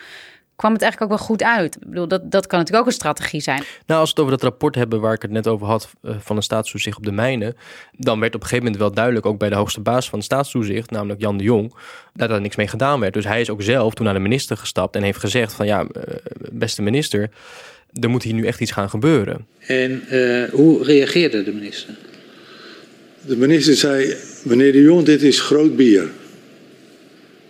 kwam 0.59 0.73
het 0.73 0.83
eigenlijk 0.83 1.13
ook 1.13 1.19
wel 1.19 1.27
goed 1.27 1.43
uit. 1.43 1.77
Ik 1.77 1.89
bedoel, 1.89 2.09
dat, 2.09 2.31
dat 2.31 2.47
kan 2.47 2.59
natuurlijk 2.59 2.87
ook 2.87 2.93
een 2.93 2.99
strategie 2.99 3.41
zijn. 3.41 3.63
Nou, 3.87 4.01
als 4.01 4.13
we 4.13 4.15
het 4.15 4.19
over 4.19 4.31
dat 4.31 4.43
rapport 4.43 4.75
hebben 4.75 5.01
waar 5.01 5.13
ik 5.13 5.23
het 5.23 5.31
net 5.31 5.47
over 5.47 5.67
had 5.67 5.91
uh, 6.03 6.15
van 6.19 6.37
de 6.37 6.43
staatstoezicht 6.43 6.97
op 6.97 7.05
de 7.05 7.13
mijnen, 7.13 7.57
dan 7.93 8.21
werd 8.21 8.35
op 8.35 8.41
een 8.41 8.47
gegeven 8.47 8.65
moment 8.65 8.83
wel 8.83 8.93
duidelijk, 8.93 9.27
ook 9.27 9.39
bij 9.39 9.49
de 9.49 9.55
hoogste 9.55 9.81
baas 9.81 10.09
van 10.09 10.19
de 10.19 10.25
staatstoezicht, 10.25 10.91
namelijk 10.91 11.21
Jan 11.21 11.37
de 11.37 11.45
Jong, 11.45 11.75
dat 12.15 12.31
er 12.31 12.41
niks 12.41 12.57
mee 12.57 12.69
gedaan 12.69 13.01
werd. 13.01 13.15
Dus 13.15 13.25
hij 13.25 13.41
is 13.41 13.51
ook 13.51 13.63
zelf 13.63 13.95
toen 13.95 14.05
naar 14.05 14.15
de 14.15 14.21
minister 14.21 14.57
gestapt 14.57 14.97
en 14.97 15.03
heeft 15.03 15.19
gezegd 15.19 15.53
van 15.53 15.67
ja, 15.67 15.83
uh, 15.83 16.03
beste 16.53 16.83
minister, 16.83 17.31
er 18.01 18.11
moet 18.11 18.23
hier 18.23 18.35
nu 18.35 18.47
echt 18.47 18.61
iets 18.61 18.71
gaan 18.71 18.91
gebeuren. 18.91 19.47
En 19.59 20.03
uh, 20.11 20.49
hoe 20.49 20.85
reageerde 20.85 21.43
de 21.43 21.53
minister? 21.53 21.95
De 23.21 23.37
minister 23.37 23.75
zei, 23.75 24.15
meneer 24.43 24.73
de 24.73 24.83
Jong, 24.83 25.05
dit 25.05 25.23
is 25.23 25.41
groot 25.41 25.77
bier. 25.77 26.11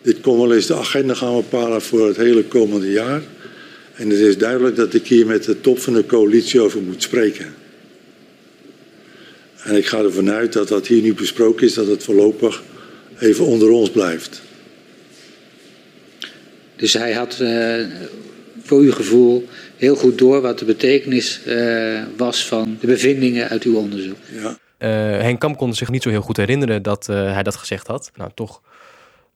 Dit 0.09 0.21
kon 0.21 0.39
wel 0.39 0.55
eens 0.55 0.67
de 0.67 0.75
agenda 0.75 1.15
gaan 1.15 1.35
bepalen 1.35 1.83
voor 1.83 2.07
het 2.07 2.17
hele 2.17 2.45
komende 2.45 2.91
jaar. 2.91 3.23
En 3.95 4.11
het 4.11 4.19
is 4.19 4.39
duidelijk 4.39 4.77
dat 4.77 4.95
ik 4.95 5.07
hier 5.07 5.27
met 5.27 5.45
de 5.45 5.61
top 5.61 5.79
van 5.79 5.93
de 5.93 6.07
coalitie 6.07 6.61
over 6.61 6.83
moet 6.83 7.03
spreken. 7.03 7.55
En 9.63 9.77
ik 9.77 9.87
ga 9.87 9.99
ervan 9.99 10.31
uit 10.31 10.53
dat 10.53 10.69
dat 10.69 10.87
hier 10.87 11.03
nu 11.03 11.15
besproken 11.15 11.67
is, 11.67 11.75
dat 11.75 11.87
het 11.87 12.05
voorlopig 12.05 12.63
even 13.19 13.45
onder 13.45 13.71
ons 13.71 13.91
blijft. 13.91 14.43
Dus 16.77 16.93
hij 16.93 17.13
had 17.13 17.39
uh, 17.41 17.87
voor 18.63 18.81
uw 18.81 18.93
gevoel 18.93 19.49
heel 19.77 19.97
goed 19.97 20.19
door 20.19 20.41
wat 20.41 20.59
de 20.59 20.65
betekenis 20.65 21.41
uh, 21.47 22.03
was 22.17 22.47
van 22.47 22.77
de 22.81 22.87
bevindingen 22.87 23.49
uit 23.49 23.63
uw 23.63 23.77
onderzoek. 23.77 24.19
Ja. 24.33 24.59
Uh, 24.79 25.23
Henk 25.23 25.41
Kamp 25.41 25.57
kon 25.57 25.75
zich 25.75 25.91
niet 25.91 26.03
zo 26.03 26.11
heel 26.11 26.21
goed 26.21 26.37
herinneren 26.37 26.83
dat 26.83 27.07
hij 27.07 27.43
dat 27.43 27.57
gezegd 27.57 27.87
had. 27.87 28.11
Nou, 28.15 28.31
toch 28.35 28.61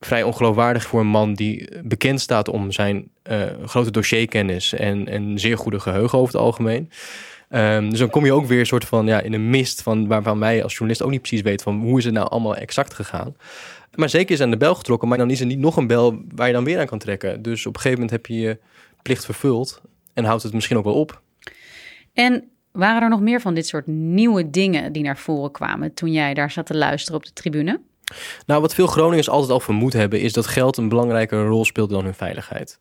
vrij 0.07 0.23
ongeloofwaardig 0.23 0.87
voor 0.87 1.01
een 1.01 1.07
man 1.07 1.35
die 1.35 1.69
bekend 1.83 2.21
staat 2.21 2.49
om 2.49 2.73
zijn 2.73 3.09
grote 3.65 3.91
dossierkennis 3.91 4.73
en, 4.73 5.09
en 5.09 5.39
zeer 5.39 5.59
goede 5.59 5.81
geheugen 5.81 6.19
over 6.19 6.33
het 6.33 6.43
algemeen. 6.43 6.91
Um, 7.55 7.91
dus 7.91 7.99
dan 7.99 8.11
kom 8.11 8.25
je 8.25 8.33
ook 8.33 8.47
weer 8.47 8.61
een 8.61 8.67
soort 8.67 8.85
van 8.85 9.07
ja, 9.07 9.21
in 9.21 9.33
een 9.33 9.51
mist 9.51 9.83
van 9.83 10.07
waarvan 10.07 10.39
wij 10.39 10.63
als 10.63 10.73
journalist 10.73 11.03
ook 11.03 11.11
niet 11.11 11.21
precies 11.21 11.41
weten 11.41 11.65
van 11.65 11.81
hoe 11.81 11.99
is 11.99 12.05
het 12.05 12.15
nou 12.15 12.29
allemaal 12.29 12.57
exact 12.57 12.95
gegaan. 12.95 13.37
Maar 13.95 14.09
zeker 14.09 14.35
is 14.35 14.41
aan 14.41 14.51
de 14.51 14.57
bel 14.57 14.75
getrokken, 14.75 15.09
maar 15.09 15.19
dan 15.19 15.31
is 15.31 15.41
er 15.41 15.47
niet 15.47 15.59
nog 15.59 15.77
een 15.77 15.87
bel 15.87 16.23
waar 16.35 16.47
je 16.47 16.53
dan 16.53 16.65
weer 16.65 16.79
aan 16.81 16.87
kan 16.87 16.99
trekken. 16.99 17.43
Dus 17.43 17.67
op 17.67 17.75
een 17.75 17.81
gegeven 17.81 18.01
moment 18.01 18.17
heb 18.17 18.27
je 18.27 18.41
je 18.41 18.59
plicht 19.03 19.25
vervuld 19.25 19.81
en 20.15 20.25
houdt 20.25 20.43
het 20.43 20.53
misschien 20.53 20.77
ook 20.77 20.85
wel 20.85 20.95
op. 20.95 21.23
En 22.13 22.45
waren 22.71 23.03
er 23.03 23.09
nog 23.09 23.21
meer 23.21 23.41
van 23.41 23.55
dit 23.55 23.67
soort 23.67 23.87
nieuwe 23.87 24.51
dingen 24.51 24.93
die 24.93 25.03
naar 25.03 25.19
voren 25.19 25.51
kwamen 25.51 25.95
toen 25.95 26.13
jij 26.13 26.35
daar 26.35 26.51
zat 26.51 26.67
te 26.67 26.77
luisteren 26.77 27.19
op 27.19 27.27
de 27.27 27.33
tribune? 27.33 27.81
Nou, 28.47 28.61
wat 28.61 28.75
veel 28.75 28.87
Groningers 28.87 29.29
altijd 29.29 29.51
al 29.51 29.61
vermoed 29.61 29.93
hebben, 29.93 30.21
is 30.21 30.33
dat 30.33 30.47
geld 30.47 30.77
een 30.77 30.89
belangrijkere 30.89 31.47
rol 31.47 31.65
speelt 31.65 31.91
dan 31.91 32.05
hun 32.05 32.15
veiligheid. 32.15 32.79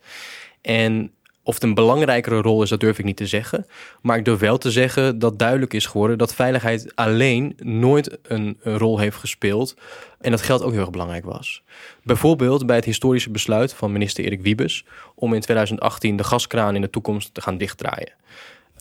En 0.61 1.11
of 1.43 1.53
het 1.53 1.63
een 1.63 1.73
belangrijkere 1.73 2.41
rol 2.41 2.63
is, 2.63 2.69
dat 2.69 2.79
durf 2.79 2.99
ik 2.99 3.05
niet 3.05 3.17
te 3.17 3.27
zeggen. 3.27 3.65
Maar 4.01 4.17
ik 4.17 4.25
durf 4.25 4.39
wel 4.39 4.57
te 4.57 4.71
zeggen 4.71 5.19
dat 5.19 5.39
duidelijk 5.39 5.73
is 5.73 5.85
geworden 5.85 6.17
dat 6.17 6.33
veiligheid 6.33 6.95
alleen 6.95 7.55
nooit 7.57 8.17
een, 8.23 8.57
rol 8.63 8.99
heeft 8.99 9.17
gespeeld. 9.17 9.75
En 10.19 10.31
dat 10.31 10.41
geld 10.41 10.63
ook 10.63 10.71
heel 10.71 10.79
erg 10.79 10.89
belangrijk 10.89 11.25
was. 11.25 11.63
Bijvoorbeeld 12.03 12.65
bij 12.65 12.75
het 12.75 12.85
historische 12.85 13.29
besluit 13.29 13.73
van 13.73 13.91
minister 13.91 14.23
Erik 14.23 14.41
Wiebes 14.41 14.85
om 15.15 15.33
in 15.33 15.41
2018 15.41 16.15
de 16.15 16.23
gaskraan 16.23 16.75
in 16.75 16.81
de 16.81 16.89
toekomst 16.89 17.33
te 17.33 17.41
gaan 17.41 17.57
dichtdraaien. 17.57 18.13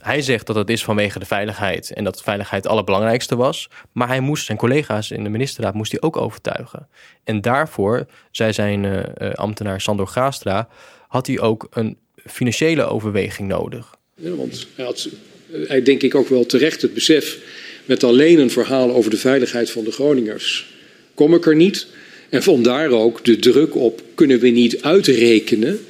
Hij 0.01 0.23
zegt 0.23 0.47
dat 0.47 0.57
dat 0.57 0.71
is 0.71 0.85
vanwege 0.85 1.19
de 1.19 1.25
veiligheid 1.25 1.93
en 1.93 2.05
dat 2.05 2.23
veiligheid 2.23 2.63
het 2.63 2.73
allerbelangrijkste 2.73 3.37
was. 3.37 3.69
Maar 3.93 4.09
hij 4.09 4.21
moest 4.21 4.45
zijn 4.45 4.59
collega's 4.59 5.11
in 5.11 5.25
de 5.25 5.29
ministerraad 5.29 5.75
moest 5.75 5.93
hij 5.93 6.01
ook 6.01 6.17
overtuigen. 6.17 6.89
En 7.25 7.41
daarvoor, 7.41 8.07
zei 8.31 8.53
zijn 8.53 8.85
uh, 8.85 9.03
ambtenaar 9.35 9.81
Sandor 9.81 10.09
Gaastra, 10.09 10.69
had 11.09 11.27
hij 11.27 11.41
ook 11.41 11.67
een 11.71 11.97
financiële 12.27 12.85
overweging 12.85 13.49
nodig. 13.49 13.95
Ja, 14.15 14.31
want 14.31 14.67
hij 14.75 14.85
had, 14.85 15.09
hij 15.67 15.83
denk 15.83 16.03
ik 16.03 16.15
ook 16.15 16.29
wel 16.29 16.47
terecht 16.47 16.83
het 16.83 16.95
besef 16.95 17.39
met 17.85 18.05
alleen 18.05 18.39
een 18.39 18.51
verhaal 18.51 18.91
over 18.95 19.11
de 19.11 19.17
veiligheid 19.17 19.71
van 19.71 19.85
de 19.85 19.93
Groningers 19.93 20.79
kom 21.15 21.35
ik 21.35 21.47
er 21.47 21.57
niet. 21.57 21.87
En 22.29 22.43
vandaar 22.43 22.91
ook 22.91 23.25
de 23.25 23.37
druk 23.37 23.75
op 23.75 24.03
kunnen 24.15 24.41
we 24.41 24.49
niet 24.49 24.83
uitrekenen 24.83 25.81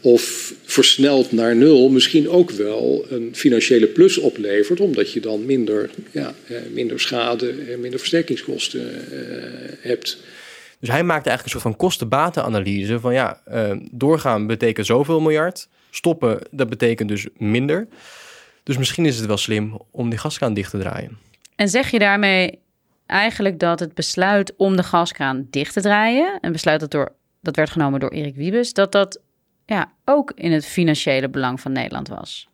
of 0.00 0.54
versneld 0.64 1.32
naar 1.32 1.56
nul 1.56 1.88
misschien 1.88 2.28
ook 2.28 2.50
wel 2.50 3.06
een 3.08 3.30
financiële 3.34 3.86
plus 3.86 4.18
oplevert, 4.18 4.80
omdat 4.80 5.12
je 5.12 5.20
dan 5.20 5.46
minder, 5.46 5.90
ja, 6.10 6.34
eh, 6.46 6.56
minder 6.72 7.00
schade 7.00 7.50
en 7.50 7.80
minder 7.80 7.98
versterkingskosten 7.98 9.12
eh, 9.12 9.72
hebt. 9.80 10.18
Dus 10.80 10.88
hij 10.88 11.02
maakte 11.02 11.28
eigenlijk 11.28 11.44
een 11.44 11.60
soort 11.60 11.62
van 11.62 11.76
kosten-batenanalyse 11.76 13.00
van 13.00 13.12
ja, 13.12 13.42
uh, 13.52 13.72
doorgaan 13.90 14.46
betekent 14.46 14.86
zoveel 14.86 15.20
miljard, 15.20 15.68
stoppen 15.90 16.38
dat 16.50 16.68
betekent 16.68 17.08
dus 17.08 17.26
minder. 17.36 17.88
Dus 18.62 18.78
misschien 18.78 19.06
is 19.06 19.16
het 19.16 19.26
wel 19.26 19.36
slim 19.36 19.80
om 19.90 20.10
die 20.10 20.18
gaskraan 20.18 20.54
dicht 20.54 20.70
te 20.70 20.78
draaien. 20.78 21.18
En 21.56 21.68
zeg 21.68 21.90
je 21.90 21.98
daarmee 21.98 22.58
eigenlijk 23.06 23.58
dat 23.58 23.80
het 23.80 23.94
besluit 23.94 24.54
om 24.56 24.76
de 24.76 24.82
gaskraan 24.82 25.46
dicht 25.50 25.72
te 25.72 25.80
draaien, 25.80 26.38
een 26.40 26.52
besluit 26.52 26.80
dat, 26.80 26.90
door, 26.90 27.12
dat 27.40 27.56
werd 27.56 27.70
genomen 27.70 28.00
door 28.00 28.10
Erik 28.10 28.34
Wiebes, 28.34 28.72
dat 28.72 28.92
dat 28.92 29.20
ja, 29.68 29.92
ook 30.04 30.32
in 30.34 30.52
het 30.52 30.66
financiële 30.66 31.28
belang 31.28 31.60
van 31.60 31.72
Nederland 31.72 32.08
was? 32.08 32.48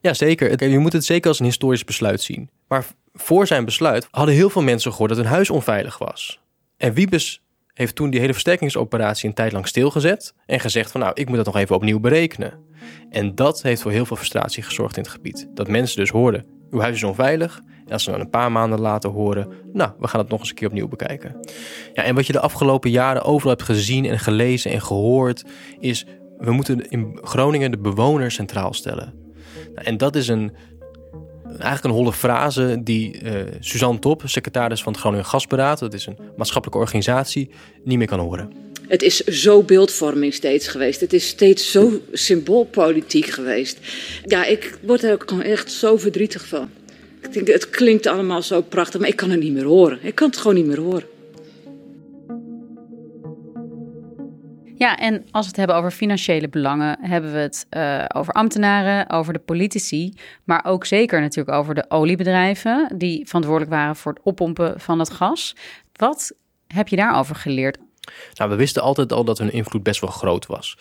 Ja, 0.00 0.14
zeker. 0.14 0.68
Je 0.70 0.78
moet 0.78 0.92
het 0.92 1.04
zeker 1.04 1.28
als 1.28 1.38
een 1.38 1.44
historisch 1.44 1.84
besluit 1.84 2.22
zien. 2.22 2.50
Maar 2.68 2.86
voor 3.12 3.46
zijn 3.46 3.64
besluit 3.64 4.08
hadden 4.10 4.34
heel 4.34 4.50
veel 4.50 4.62
mensen 4.62 4.90
gehoord 4.90 5.10
dat 5.10 5.18
hun 5.18 5.28
huis 5.28 5.50
onveilig 5.50 5.98
was. 5.98 6.40
En 6.76 6.92
Wiebes 6.92 7.42
heeft 7.72 7.94
toen 7.94 8.10
die 8.10 8.20
hele 8.20 8.32
versterkingsoperatie 8.32 9.28
een 9.28 9.34
tijd 9.34 9.52
lang 9.52 9.66
stilgezet 9.66 10.34
en 10.46 10.60
gezegd 10.60 10.90
van 10.90 11.00
nou, 11.00 11.12
ik 11.14 11.28
moet 11.28 11.36
dat 11.36 11.46
nog 11.46 11.56
even 11.56 11.76
opnieuw 11.76 12.00
berekenen. 12.00 12.64
En 13.10 13.34
dat 13.34 13.62
heeft 13.62 13.82
voor 13.82 13.90
heel 13.90 14.06
veel 14.06 14.16
frustratie 14.16 14.62
gezorgd 14.62 14.96
in 14.96 15.02
het 15.02 15.12
gebied. 15.12 15.48
Dat 15.54 15.68
mensen 15.68 16.00
dus 16.00 16.10
hoorden, 16.10 16.46
uw 16.70 16.80
huis 16.80 16.96
is 16.96 17.02
onveilig. 17.02 17.60
En 17.86 17.92
als 17.92 18.04
ze 18.04 18.10
dan 18.10 18.20
een 18.20 18.30
paar 18.30 18.52
maanden 18.52 18.80
later 18.80 19.10
horen, 19.10 19.52
nou, 19.72 19.90
we 19.98 20.08
gaan 20.08 20.20
het 20.20 20.28
nog 20.28 20.40
eens 20.40 20.48
een 20.48 20.54
keer 20.54 20.68
opnieuw 20.68 20.88
bekijken. 20.88 21.40
Ja, 21.92 22.02
en 22.02 22.14
wat 22.14 22.26
je 22.26 22.32
de 22.32 22.40
afgelopen 22.40 22.90
jaren 22.90 23.22
overal 23.22 23.52
hebt 23.52 23.62
gezien 23.62 24.04
en 24.04 24.18
gelezen 24.18 24.70
en 24.70 24.82
gehoord, 24.82 25.44
is 25.78 26.06
we 26.38 26.52
moeten 26.52 26.90
in 26.90 27.18
Groningen 27.22 27.70
de 27.70 27.78
bewoner 27.78 28.30
centraal 28.30 28.74
stellen. 28.74 29.14
Nou, 29.74 29.86
en 29.86 29.96
dat 29.96 30.16
is 30.16 30.28
een 30.28 30.52
eigenlijk 31.48 31.84
een 31.84 31.90
holle 31.90 32.12
frase 32.12 32.80
die 32.82 33.22
uh, 33.22 33.32
Suzanne 33.60 33.98
Top, 33.98 34.22
secretaris 34.24 34.82
van 34.82 34.92
het 34.92 35.00
Groningen 35.00 35.26
Gasberaad, 35.26 35.78
dat 35.78 35.94
is 35.94 36.06
een 36.06 36.18
maatschappelijke 36.36 36.82
organisatie, 36.82 37.50
niet 37.84 37.98
meer 37.98 38.06
kan 38.06 38.18
horen. 38.18 38.52
Het 38.88 39.02
is 39.02 39.16
zo 39.16 39.62
beeldvorming 39.62 40.34
steeds 40.34 40.68
geweest. 40.68 41.00
Het 41.00 41.12
is 41.12 41.26
steeds 41.28 41.70
zo 41.70 42.00
symboolpolitiek 42.12 43.26
geweest. 43.26 43.78
Ja, 44.24 44.44
ik 44.44 44.78
word 44.82 45.02
er 45.02 45.12
ook 45.12 45.42
echt 45.42 45.72
zo 45.72 45.96
verdrietig 45.96 46.46
van. 46.46 46.70
Ik 47.22 47.32
denk, 47.32 47.46
het 47.46 47.70
klinkt 47.70 48.06
allemaal 48.06 48.42
zo 48.42 48.62
prachtig, 48.62 49.00
maar 49.00 49.08
ik 49.08 49.16
kan 49.16 49.30
het 49.30 49.40
niet 49.40 49.52
meer 49.52 49.64
horen. 49.64 49.98
Ik 50.02 50.14
kan 50.14 50.28
het 50.28 50.36
gewoon 50.36 50.54
niet 50.54 50.66
meer 50.66 50.80
horen. 50.80 51.04
Ja, 54.78 54.96
en 54.96 55.14
als 55.30 55.44
we 55.44 55.48
het 55.48 55.56
hebben 55.56 55.76
over 55.76 55.90
financiële 55.90 56.48
belangen, 56.48 56.98
hebben 57.00 57.32
we 57.32 57.38
het 57.38 57.66
uh, 57.70 58.04
over 58.14 58.32
ambtenaren, 58.32 59.10
over 59.10 59.32
de 59.32 59.38
politici, 59.38 60.14
maar 60.44 60.64
ook 60.64 60.84
zeker 60.84 61.20
natuurlijk 61.20 61.56
over 61.56 61.74
de 61.74 61.84
oliebedrijven 61.88 62.92
die 62.98 63.26
verantwoordelijk 63.26 63.72
waren 63.72 63.96
voor 63.96 64.12
het 64.12 64.22
oppompen 64.24 64.80
van 64.80 64.98
het 64.98 65.10
gas. 65.10 65.56
Wat 65.92 66.32
heb 66.66 66.88
je 66.88 66.96
daarover 66.96 67.36
geleerd? 67.36 67.78
Nou, 68.34 68.50
we 68.50 68.56
wisten 68.56 68.82
altijd 68.82 69.12
al 69.12 69.24
dat 69.24 69.38
hun 69.38 69.52
invloed 69.52 69.82
best 69.82 70.00
wel 70.00 70.10
groot 70.10 70.46
was. 70.46 70.78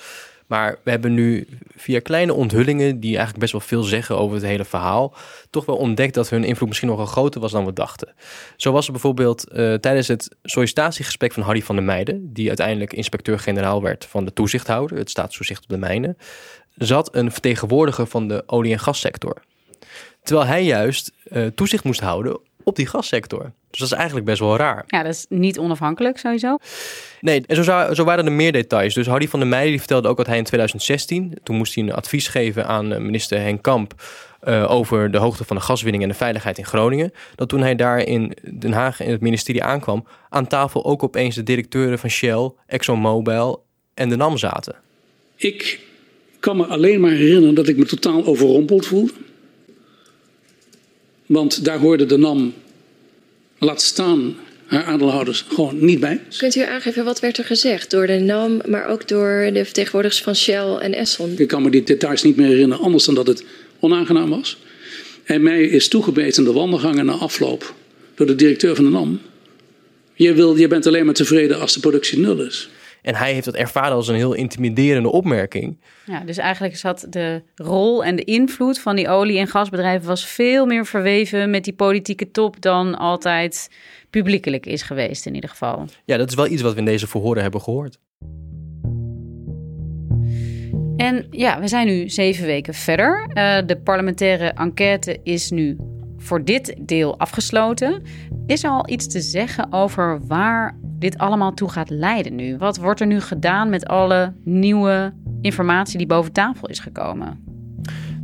Maar 0.47 0.79
we 0.83 0.89
hebben 0.89 1.13
nu 1.13 1.47
via 1.75 1.99
kleine 1.99 2.33
onthullingen, 2.33 2.99
die 2.99 3.09
eigenlijk 3.09 3.39
best 3.39 3.51
wel 3.51 3.61
veel 3.61 3.83
zeggen 3.83 4.17
over 4.17 4.35
het 4.35 4.45
hele 4.45 4.65
verhaal, 4.65 5.15
toch 5.49 5.65
wel 5.65 5.75
ontdekt 5.75 6.13
dat 6.13 6.29
hun 6.29 6.43
invloed 6.43 6.67
misschien 6.67 6.89
nog 6.89 6.97
wel 6.97 7.05
groter 7.05 7.41
was 7.41 7.51
dan 7.51 7.65
we 7.65 7.73
dachten. 7.73 8.13
Zo 8.55 8.71
was 8.71 8.85
er 8.85 8.91
bijvoorbeeld 8.91 9.45
uh, 9.49 9.73
tijdens 9.73 10.07
het 10.07 10.35
sollicitatiegesprek 10.43 11.33
van 11.33 11.43
Harry 11.43 11.61
van 11.61 11.75
der 11.75 11.85
Meijden, 11.85 12.33
die 12.33 12.47
uiteindelijk 12.47 12.93
inspecteur-generaal 12.93 13.81
werd 13.81 14.05
van 14.05 14.25
de 14.25 14.33
toezichthouder, 14.33 14.97
het 14.97 15.09
staatstoezicht 15.09 15.63
op 15.63 15.69
de 15.69 15.77
mijnen, 15.77 16.17
zat 16.75 17.15
een 17.15 17.31
vertegenwoordiger 17.31 18.07
van 18.07 18.27
de 18.27 18.43
olie- 18.45 18.71
en 18.71 18.79
gassector. 18.79 19.41
Terwijl 20.23 20.47
hij 20.47 20.63
juist 20.63 21.11
uh, 21.31 21.45
toezicht 21.45 21.83
moest 21.83 21.99
houden 21.99 22.39
op 22.65 22.75
die 22.75 22.85
gassector. 22.85 23.51
Dus 23.69 23.79
dat 23.79 23.91
is 23.91 23.97
eigenlijk 23.97 24.25
best 24.25 24.39
wel 24.39 24.57
raar. 24.57 24.83
Ja, 24.87 25.03
dat 25.03 25.13
is 25.13 25.25
niet 25.29 25.59
onafhankelijk 25.59 26.17
sowieso. 26.17 26.57
Nee, 27.21 27.43
en 27.47 27.63
zo, 27.63 27.93
zo 27.93 28.03
waren 28.03 28.25
er 28.25 28.31
meer 28.31 28.51
details. 28.51 28.93
Dus 28.93 29.07
Hardy 29.07 29.27
van 29.27 29.39
der 29.39 29.47
Meijden 29.47 29.69
die 29.69 29.79
vertelde 29.79 30.07
ook 30.07 30.17
dat 30.17 30.27
hij 30.27 30.37
in 30.37 30.43
2016... 30.43 31.37
toen 31.43 31.55
moest 31.55 31.75
hij 31.75 31.83
een 31.83 31.93
advies 31.93 32.27
geven 32.27 32.67
aan 32.67 32.93
eh, 32.93 32.99
minister 32.99 33.39
Henk 33.39 33.61
Kamp... 33.61 33.93
Uh, 34.47 34.71
over 34.71 35.11
de 35.11 35.17
hoogte 35.17 35.43
van 35.43 35.55
de 35.55 35.61
gaswinning 35.61 36.03
en 36.03 36.09
de 36.09 36.15
veiligheid 36.15 36.57
in 36.57 36.65
Groningen. 36.65 37.11
Dat 37.35 37.49
toen 37.49 37.61
hij 37.61 37.75
daar 37.75 37.99
in 37.99 38.37
Den 38.59 38.71
Haag 38.71 39.01
in 39.01 39.11
het 39.11 39.21
ministerie 39.21 39.63
aankwam... 39.63 40.07
aan 40.29 40.47
tafel 40.47 40.85
ook 40.85 41.03
opeens 41.03 41.35
de 41.35 41.43
directeuren 41.43 41.99
van 41.99 42.09
Shell, 42.09 42.51
ExxonMobil 42.67 43.65
en 43.93 44.09
de 44.09 44.15
NAM 44.15 44.37
zaten. 44.37 44.75
Ik 45.35 45.79
kan 46.39 46.57
me 46.57 46.65
alleen 46.65 46.99
maar 46.99 47.11
herinneren 47.11 47.55
dat 47.55 47.67
ik 47.67 47.77
me 47.77 47.85
totaal 47.85 48.25
overrompeld 48.25 48.85
voelde. 48.85 49.13
Want 51.25 51.65
daar 51.65 51.79
hoorde 51.79 52.05
de 52.05 52.17
NAM, 52.17 52.53
laat 53.59 53.81
staan 53.81 54.35
haar 54.65 54.83
aandeelhouders, 54.83 55.45
gewoon 55.47 55.85
niet 55.85 55.99
bij. 55.99 56.21
Kunt 56.37 56.55
u 56.55 56.61
aangeven 56.61 57.05
wat 57.05 57.19
werd 57.19 57.37
er 57.37 57.43
gezegd 57.43 57.91
door 57.91 58.07
de 58.07 58.19
NAM, 58.19 58.61
maar 58.65 58.87
ook 58.87 59.07
door 59.07 59.49
de 59.53 59.65
vertegenwoordigers 59.65 60.21
van 60.21 60.35
Shell 60.35 60.75
en 60.75 60.93
Esson? 60.93 61.33
Ik 61.37 61.47
kan 61.47 61.61
me 61.61 61.69
die 61.69 61.83
details 61.83 62.23
niet 62.23 62.35
meer 62.35 62.47
herinneren, 62.47 62.83
anders 62.83 63.05
dan 63.05 63.15
dat 63.15 63.27
het 63.27 63.43
onaangenaam 63.79 64.29
was. 64.29 64.57
En 65.23 65.43
mij 65.43 65.63
is 65.63 65.87
toegebeten 65.87 66.43
de 66.43 66.51
wandelgangen 66.51 67.05
na 67.05 67.13
afloop 67.13 67.73
door 68.15 68.27
de 68.27 68.35
directeur 68.35 68.75
van 68.75 68.83
de 68.83 68.91
NAM. 68.91 69.21
Je, 70.13 70.33
wil, 70.33 70.55
je 70.55 70.67
bent 70.67 70.87
alleen 70.87 71.05
maar 71.05 71.13
tevreden 71.13 71.59
als 71.59 71.73
de 71.73 71.79
productie 71.79 72.19
nul 72.19 72.41
is. 72.41 72.69
En 73.05 73.15
hij 73.15 73.33
heeft 73.33 73.45
dat 73.45 73.55
ervaren 73.55 73.95
als 73.95 74.07
een 74.07 74.15
heel 74.15 74.33
intimiderende 74.33 75.11
opmerking. 75.11 75.77
Ja, 76.05 76.19
dus 76.19 76.37
eigenlijk 76.37 76.77
zat 76.77 77.07
de 77.09 77.41
rol 77.55 78.03
en 78.03 78.15
de 78.15 78.23
invloed 78.23 78.79
van 78.79 78.95
die 78.95 79.09
olie- 79.09 79.39
en 79.39 79.47
gasbedrijven 79.47 80.07
was 80.07 80.25
veel 80.25 80.65
meer 80.65 80.85
verweven 80.85 81.49
met 81.49 81.63
die 81.63 81.73
politieke 81.73 82.31
top 82.31 82.61
dan 82.61 82.97
altijd 82.97 83.69
publiekelijk 84.09 84.65
is 84.65 84.81
geweest 84.81 85.25
in 85.25 85.35
ieder 85.35 85.49
geval. 85.49 85.85
Ja, 86.05 86.17
dat 86.17 86.29
is 86.29 86.35
wel 86.35 86.47
iets 86.47 86.61
wat 86.61 86.73
we 86.73 86.79
in 86.79 86.85
deze 86.85 87.07
verhoren 87.07 87.41
hebben 87.41 87.61
gehoord. 87.61 87.99
En 90.97 91.27
ja, 91.31 91.59
we 91.59 91.67
zijn 91.67 91.87
nu 91.87 92.09
zeven 92.09 92.45
weken 92.45 92.73
verder. 92.73 93.29
Uh, 93.33 93.57
de 93.65 93.77
parlementaire 93.83 94.47
enquête 94.47 95.19
is 95.23 95.49
nu 95.49 95.77
voor 96.25 96.43
dit 96.43 96.75
deel 96.79 97.19
afgesloten. 97.19 98.01
Is 98.45 98.63
er 98.63 98.69
al 98.69 98.89
iets 98.89 99.07
te 99.07 99.21
zeggen 99.21 99.73
over 99.73 100.27
waar 100.27 100.77
dit 100.83 101.17
allemaal 101.17 101.53
toe 101.53 101.69
gaat 101.69 101.89
leiden 101.89 102.35
nu? 102.35 102.57
Wat 102.57 102.77
wordt 102.77 102.99
er 102.99 103.07
nu 103.07 103.21
gedaan 103.21 103.69
met 103.69 103.85
alle 103.85 104.33
nieuwe 104.43 105.13
informatie 105.41 105.97
die 105.97 106.07
boven 106.07 106.31
tafel 106.31 106.67
is 106.67 106.79
gekomen? 106.79 107.43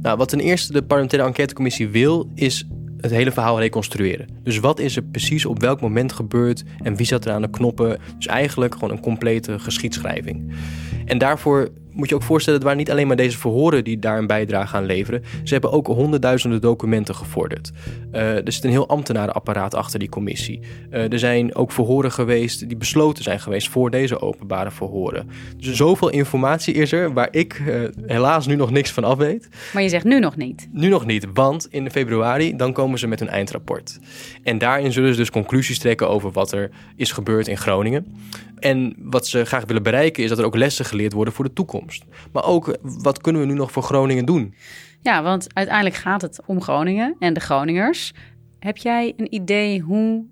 Nou, 0.02 0.18
wat 0.18 0.30
ten 0.30 0.40
eerste 0.40 0.74
de 0.74 0.84
parlementaire 0.84 1.28
enquêtecommissie 1.28 1.88
wil, 1.88 2.30
is 2.36 2.68
het 2.98 3.12
hele 3.12 3.32
verhaal 3.32 3.60
reconstrueren. 3.60 4.28
Dus 4.44 4.60
wat 4.60 4.80
is 4.80 4.96
er 4.96 5.04
precies 5.04 5.46
op 5.46 5.60
welk 5.60 5.82
moment 5.82 6.14
gebeurd 6.14 6.64
en 6.84 6.96
wie 6.96 7.06
zat 7.06 7.26
er 7.26 7.34
aan 7.34 7.42
de 7.42 7.50
knoppen? 7.50 8.00
Dus 8.16 8.26
eigenlijk 8.26 8.74
gewoon 8.74 8.92
een 8.92 9.02
complete 9.02 9.60
geschiedschrijving. 9.60 10.54
En 11.06 11.18
daarvoor 11.18 11.70
moet 11.94 12.10
je 12.10 12.16
ook 12.16 12.24
voorstellen, 12.24 12.60
het 12.60 12.68
waren 12.68 12.84
niet 12.84 12.92
alleen 12.92 13.08
maar 13.08 13.16
deze 13.16 13.38
verhoren 13.38 13.84
die 13.84 14.00
daar 14.00 14.18
een 14.18 14.28
bijdrage 14.28 14.76
aan 14.76 14.86
leveren. 14.86 15.24
Ze 15.44 15.54
hebben 15.54 15.72
ook 15.72 15.88
honderdduizenden 15.88 16.62
documenten 16.62 17.16
gevorderd. 17.16 17.72
Uh, 18.14 18.46
er 18.46 18.52
zit 18.52 18.64
een 18.64 18.70
heel 18.70 18.88
ambtenarenapparaat 18.88 19.76
achter 19.76 20.00
die 20.00 20.10
commissie. 20.10 20.60
Uh, 20.92 21.12
er 21.12 21.20
zijn 21.20 21.56
ook 21.56 21.72
verhoren 21.72 22.12
geweest 22.12 22.68
die 22.68 22.78
besloten 22.78 23.24
zijn 23.24 23.40
geweest 23.40 23.70
voor 23.70 23.90
deze 23.90 24.22
openbare 24.22 24.72
verhoren. 24.72 25.30
Dus 25.58 25.76
zoveel 25.76 26.10
informatie 26.10 26.74
is 26.74 26.92
er 26.92 27.14
waar 27.14 27.28
ik 27.32 27.60
uh, 27.60 27.84
helaas 28.06 28.48
nu 28.48 28.56
nog 28.56 28.72
niks 28.72 28.92
van 28.92 29.04
af 29.04 29.18
weet. 29.18 29.50
Maar 29.74 29.84
je 29.84 29.90
zegt 29.90 30.06
nu 30.06 30.20
nog 30.20 30.36
niet? 30.36 30.70
Nu 30.72 30.90
nog 30.90 31.06
niet, 31.06 31.28
want 31.34 31.68
in 31.70 31.92
februari 31.92 32.56
dan 32.56 32.74
komen 32.74 33.00
ze 33.00 33.08
met 33.08 33.20
hun 33.20 33.30
eindrapport. 33.30 34.00
En 34.44 34.58
daarin 34.58 34.92
zullen 34.92 35.12
ze 35.12 35.20
dus 35.20 35.32
conclusies 35.32 35.80
trekken 35.80 36.10
over 36.10 36.32
wat 36.32 36.52
er 36.52 36.70
is 36.96 37.12
gebeurd 37.12 37.48
in 37.48 37.58
Groningen. 37.58 38.06
En 38.62 38.96
wat 38.98 39.28
ze 39.28 39.46
graag 39.46 39.66
willen 39.66 39.84
bereiken 39.84 40.24
is 40.24 40.30
dat 40.30 40.40
er 40.40 40.46
ook 40.46 40.56
lessen 40.56 40.86
geleerd 40.86 41.14
worden 41.14 41.34
voor 41.34 41.46
de 41.46 41.54
toekomst. 41.54 42.04
Maar 42.32 42.46
ook 42.46 42.78
wat 42.82 43.22
kunnen 43.22 43.42
we 43.42 43.48
nu 43.48 43.54
nog 43.54 43.72
voor 43.72 43.84
Groningen 43.84 44.26
doen? 44.26 44.54
Ja, 45.02 45.24
want 45.24 45.48
uiteindelijk 45.54 45.96
gaat 45.96 46.22
het 46.22 46.40
om 46.46 46.62
Groningen 46.62 47.16
en 47.20 47.34
de 47.34 47.40
Groningers. 47.40 48.14
Heb 48.60 48.78
jij 48.78 49.14
een 49.18 49.34
idee 49.34 49.80
hoe 49.80 50.26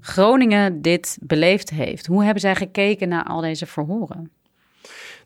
Groningen 0.00 0.82
dit 0.82 1.18
beleefd 1.20 1.70
heeft? 1.70 2.06
Hoe 2.06 2.24
hebben 2.24 2.40
zij 2.40 2.54
gekeken 2.54 3.08
naar 3.08 3.24
al 3.24 3.40
deze 3.40 3.66
verhoren? 3.66 4.30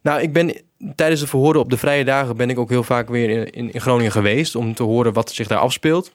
Nou, 0.02 0.20
ik 0.20 0.32
ben 0.32 0.62
tijdens 0.94 1.20
de 1.20 1.26
verhoren 1.26 1.60
op 1.60 1.70
de 1.70 1.76
vrije 1.76 2.04
dagen 2.04 2.36
ben 2.36 2.50
ik 2.50 2.58
ook 2.58 2.70
heel 2.70 2.82
vaak 2.82 3.08
weer 3.08 3.54
in, 3.54 3.72
in 3.72 3.80
Groningen 3.80 4.12
geweest 4.12 4.54
om 4.54 4.74
te 4.74 4.82
horen 4.82 5.12
wat 5.12 5.32
zich 5.32 5.46
daar 5.46 5.58
afspeelt. 5.58 6.14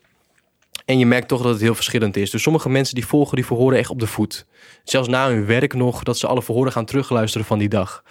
En 0.87 0.97
je 0.99 1.05
merkt 1.05 1.27
toch 1.27 1.41
dat 1.41 1.51
het 1.51 1.61
heel 1.61 1.75
verschillend 1.75 2.17
is. 2.17 2.29
Dus 2.29 2.41
sommige 2.41 2.69
mensen 2.69 2.95
die 2.95 3.05
volgen 3.05 3.35
die 3.35 3.45
verhoren 3.45 3.77
echt 3.77 3.89
op 3.89 3.99
de 3.99 4.07
voet. 4.07 4.45
Zelfs 4.83 5.07
na 5.07 5.29
hun 5.29 5.45
werk 5.45 5.73
nog, 5.73 6.03
dat 6.03 6.17
ze 6.17 6.27
alle 6.27 6.41
verhoren 6.41 6.71
gaan 6.71 6.85
terugluisteren 6.85 7.47
van 7.47 7.59
die 7.59 7.69
dag. 7.69 8.03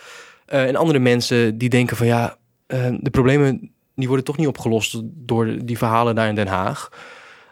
Uh, 0.48 0.66
en 0.66 0.76
andere 0.76 0.98
mensen 0.98 1.58
die 1.58 1.68
denken 1.68 1.96
van 1.96 2.06
ja, 2.06 2.36
uh, 2.66 2.88
de 3.00 3.10
problemen 3.10 3.70
die 3.94 4.06
worden 4.06 4.24
toch 4.24 4.36
niet 4.36 4.46
opgelost 4.46 5.00
door 5.04 5.58
die 5.64 5.78
verhalen 5.78 6.14
daar 6.14 6.28
in 6.28 6.34
Den 6.34 6.46
Haag. 6.46 6.88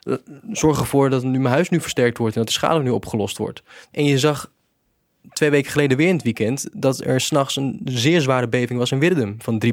Uh, 0.02 0.14
zorg 0.52 0.80
ervoor 0.80 1.10
dat 1.10 1.22
nu 1.22 1.38
mijn 1.38 1.54
huis 1.54 1.68
nu 1.68 1.80
versterkt 1.80 2.18
wordt 2.18 2.34
en 2.34 2.40
dat 2.40 2.48
de 2.48 2.56
schade 2.56 2.82
nu 2.82 2.90
opgelost 2.90 3.38
wordt. 3.38 3.62
En 3.90 4.04
je 4.04 4.18
zag 4.18 4.50
twee 5.32 5.50
weken 5.50 5.70
geleden 5.70 5.96
weer 5.96 6.08
in 6.08 6.14
het 6.14 6.24
weekend 6.24 6.68
dat 6.72 7.04
er 7.04 7.20
s'nachts 7.20 7.56
een 7.56 7.80
zeer 7.84 8.20
zware 8.20 8.48
beving 8.48 8.78
was 8.78 8.92
in 8.92 8.98
Wirdum 8.98 9.36
van 9.38 9.62
3,1. 9.64 9.72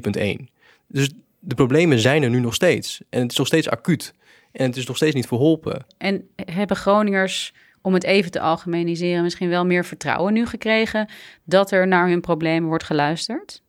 Dus 0.88 1.10
de 1.40 1.56
problemen 1.56 2.00
zijn 2.00 2.24
er 2.24 2.30
nu 2.30 2.40
nog 2.40 2.54
steeds. 2.54 3.02
En 3.10 3.22
het 3.22 3.32
is 3.32 3.38
nog 3.38 3.48
steeds 3.48 3.70
acuut. 3.70 4.14
En 4.52 4.66
het 4.66 4.78
is 4.78 4.86
nog 4.86 4.96
steeds 4.96 5.16
niet 5.16 5.28
verholpen. 5.28 5.86
En 5.98 6.30
hebben 6.36 6.78
Groningers, 6.78 7.54
om 7.82 7.94
het 7.94 8.04
even 8.04 8.32
te 8.32 8.40
algemeniseren, 8.40 9.24
misschien 9.24 9.50
wel 9.50 9.66
meer 9.66 9.86
vertrouwen 9.86 10.34
nu 10.34 10.46
gekregen 10.46 11.10
dat 11.44 11.72
er 11.72 11.88
naar 11.88 12.08
hun 12.08 12.22
problemen 12.22 12.68
wordt 12.68 12.84
geluisterd? 12.84 13.62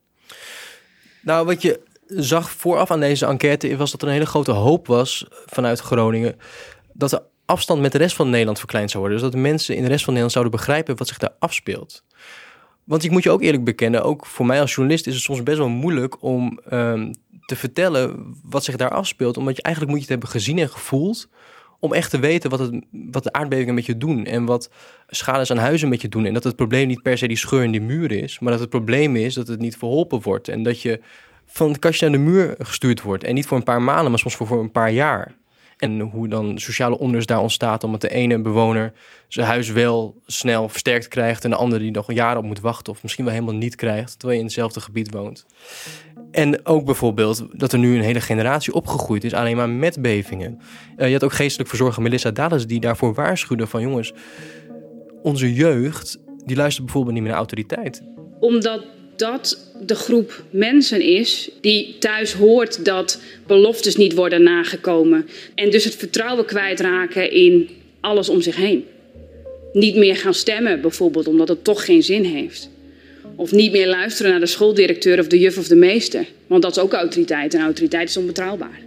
Nou, 1.22 1.46
wat 1.46 1.62
je 1.62 1.80
zag 2.06 2.50
vooraf 2.50 2.90
aan 2.90 3.00
deze 3.00 3.26
enquête 3.26 3.76
was 3.76 3.90
dat 3.90 4.02
er 4.02 4.08
een 4.08 4.14
hele 4.14 4.26
grote 4.26 4.50
hoop 4.50 4.86
was 4.86 5.26
vanuit 5.46 5.80
Groningen 5.80 6.36
dat 6.92 7.10
de 7.10 7.22
afstand 7.44 7.80
met 7.80 7.92
de 7.92 7.98
rest 7.98 8.16
van 8.16 8.30
Nederland 8.30 8.58
verkleind 8.58 8.90
zou 8.90 9.02
worden. 9.02 9.20
Dus 9.20 9.30
dat 9.30 9.40
de 9.40 9.48
mensen 9.48 9.76
in 9.76 9.82
de 9.82 9.88
rest 9.88 10.04
van 10.04 10.14
Nederland 10.14 10.32
zouden 10.32 10.56
begrijpen 10.56 10.96
wat 10.96 11.08
zich 11.08 11.18
daar 11.18 11.34
afspeelt. 11.38 12.04
Want 12.84 13.04
ik 13.04 13.10
moet 13.10 13.22
je 13.22 13.30
ook 13.30 13.42
eerlijk 13.42 13.64
bekennen, 13.64 14.02
ook 14.02 14.26
voor 14.26 14.46
mij 14.46 14.60
als 14.60 14.74
journalist 14.74 15.06
is 15.06 15.14
het 15.14 15.22
soms 15.22 15.42
best 15.42 15.58
wel 15.58 15.68
moeilijk 15.68 16.22
om 16.22 16.60
um, 16.72 17.14
te 17.44 17.56
vertellen 17.56 18.34
wat 18.42 18.64
zich 18.64 18.76
daar 18.76 18.90
afspeelt. 18.90 19.36
Omdat 19.36 19.56
je 19.56 19.62
eigenlijk 19.62 19.94
moet 19.94 20.04
je 20.04 20.12
het 20.12 20.20
hebben 20.22 20.40
gezien 20.40 20.58
en 20.58 20.70
gevoeld. 20.70 21.28
Om 21.80 21.92
echt 21.92 22.10
te 22.10 22.18
weten 22.18 22.50
wat, 22.50 22.58
het, 22.58 22.84
wat 22.90 23.22
de 23.22 23.32
aardbevingen 23.32 23.74
met 23.74 23.86
je 23.86 23.96
doen. 23.96 24.24
En 24.24 24.44
wat 24.44 24.70
schades 25.08 25.50
aan 25.50 25.56
huizen 25.56 25.88
met 25.88 26.00
je 26.00 26.08
doen. 26.08 26.24
En 26.24 26.34
dat 26.34 26.44
het 26.44 26.56
probleem 26.56 26.86
niet 26.86 27.02
per 27.02 27.18
se 27.18 27.28
die 27.28 27.36
scheur 27.36 27.64
in 27.64 27.72
die 27.72 27.80
muur 27.80 28.12
is. 28.12 28.38
Maar 28.38 28.52
dat 28.52 28.60
het 28.60 28.70
probleem 28.70 29.16
is 29.16 29.34
dat 29.34 29.48
het 29.48 29.60
niet 29.60 29.76
verholpen 29.76 30.22
wordt. 30.22 30.48
En 30.48 30.62
dat 30.62 30.82
je 30.82 31.00
van 31.46 31.68
het 31.68 31.78
kastje 31.78 32.08
naar 32.08 32.18
de 32.18 32.24
muur 32.24 32.54
gestuurd 32.58 33.02
wordt. 33.02 33.24
En 33.24 33.34
niet 33.34 33.46
voor 33.46 33.56
een 33.56 33.62
paar 33.62 33.82
maanden, 33.82 34.10
maar 34.10 34.18
soms 34.18 34.36
voor, 34.36 34.46
voor 34.46 34.60
een 34.60 34.72
paar 34.72 34.92
jaar. 34.92 35.34
En 35.82 36.00
hoe 36.00 36.28
dan 36.28 36.58
sociale 36.58 36.98
onrust 36.98 37.28
daar 37.28 37.40
ontstaat, 37.40 37.84
omdat 37.84 38.00
de 38.00 38.08
ene 38.08 38.40
bewoner 38.40 38.92
zijn 39.28 39.46
huis 39.46 39.68
wel 39.70 40.20
snel 40.26 40.68
versterkt 40.68 41.08
krijgt 41.08 41.44
en 41.44 41.50
de 41.50 41.56
andere 41.56 41.82
die 41.82 41.90
nog 41.90 42.12
jaren 42.12 42.38
op 42.38 42.44
moet 42.44 42.60
wachten 42.60 42.92
of 42.92 43.02
misschien 43.02 43.24
wel 43.24 43.34
helemaal 43.34 43.54
niet 43.54 43.74
krijgt, 43.74 44.10
terwijl 44.10 44.32
je 44.32 44.38
in 44.38 44.44
hetzelfde 44.44 44.80
gebied 44.80 45.12
woont. 45.12 45.46
En 46.32 46.66
ook 46.66 46.84
bijvoorbeeld 46.84 47.46
dat 47.52 47.72
er 47.72 47.78
nu 47.78 47.94
een 47.94 48.02
hele 48.02 48.20
generatie 48.20 48.74
opgegroeid 48.74 49.24
is 49.24 49.32
alleen 49.32 49.56
maar 49.56 49.68
met 49.68 50.02
bevingen. 50.02 50.60
Uh, 50.96 51.06
je 51.06 51.12
had 51.12 51.24
ook 51.24 51.32
geestelijk 51.32 51.68
verzorger 51.68 52.02
Melissa 52.02 52.30
Dallas 52.30 52.66
die 52.66 52.80
daarvoor 52.80 53.14
waarschuwde 53.14 53.66
van 53.66 53.82
jongens, 53.82 54.12
onze 55.22 55.54
jeugd 55.54 56.18
die 56.44 56.56
luistert 56.56 56.84
bijvoorbeeld 56.84 57.14
niet 57.14 57.22
meer 57.22 57.32
naar 57.32 57.40
autoriteit. 57.40 58.02
Omdat 58.40 58.84
dat 59.16 59.72
de 59.86 59.94
groep 59.94 60.44
mensen 60.50 61.00
is 61.00 61.50
die 61.60 61.98
thuis 61.98 62.32
hoort 62.32 62.84
dat 62.84 63.20
beloftes 63.46 63.96
niet 63.96 64.14
worden 64.14 64.42
nagekomen. 64.42 65.28
En 65.54 65.70
dus 65.70 65.84
het 65.84 65.94
vertrouwen 65.94 66.44
kwijtraken 66.44 67.32
in 67.32 67.68
alles 68.00 68.28
om 68.28 68.40
zich 68.40 68.56
heen. 68.56 68.84
Niet 69.72 69.96
meer 69.96 70.16
gaan 70.16 70.34
stemmen 70.34 70.80
bijvoorbeeld 70.80 71.26
omdat 71.28 71.48
het 71.48 71.64
toch 71.64 71.84
geen 71.84 72.02
zin 72.02 72.24
heeft. 72.24 72.70
Of 73.42 73.52
niet 73.52 73.72
meer 73.72 73.88
luisteren 73.88 74.30
naar 74.30 74.40
de 74.40 74.46
schooldirecteur 74.46 75.18
of 75.18 75.26
de 75.26 75.38
juf 75.38 75.58
of 75.58 75.68
de 75.68 75.76
meester. 75.76 76.26
Want 76.46 76.62
dat 76.62 76.76
is 76.76 76.82
ook 76.82 76.92
autoriteit 76.92 77.54
en 77.54 77.62
autoriteit 77.62 78.08
is 78.08 78.16
onbetrouwbaar. 78.16 78.80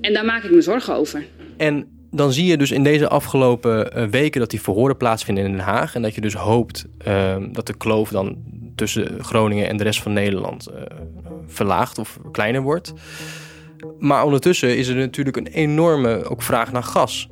En 0.00 0.12
daar 0.12 0.24
maak 0.24 0.42
ik 0.42 0.50
me 0.50 0.60
zorgen 0.60 0.94
over. 0.94 1.24
En 1.56 1.86
dan 2.10 2.32
zie 2.32 2.46
je 2.46 2.56
dus 2.56 2.70
in 2.70 2.82
deze 2.82 3.08
afgelopen 3.08 3.92
eh, 3.92 4.06
weken 4.06 4.40
dat 4.40 4.50
die 4.50 4.60
verhoren 4.60 4.96
plaatsvinden 4.96 5.44
in 5.44 5.50
Den 5.50 5.60
Haag. 5.60 5.94
En 5.94 6.02
dat 6.02 6.14
je 6.14 6.20
dus 6.20 6.34
hoopt 6.34 6.86
uh, 7.06 7.36
dat 7.52 7.66
de 7.66 7.76
kloof 7.76 8.08
dan 8.08 8.36
tussen 8.74 9.24
Groningen 9.24 9.68
en 9.68 9.76
de 9.76 9.84
rest 9.84 10.02
van 10.02 10.12
Nederland 10.12 10.68
uh, 10.70 10.76
verlaagt 11.46 11.98
of 11.98 12.18
kleiner 12.32 12.62
wordt. 12.62 12.92
Maar 13.98 14.24
ondertussen 14.24 14.76
is 14.76 14.88
er 14.88 14.96
natuurlijk 14.96 15.36
een 15.36 15.46
enorme 15.46 16.24
ook 16.24 16.42
vraag 16.42 16.72
naar 16.72 16.82
gas 16.82 17.28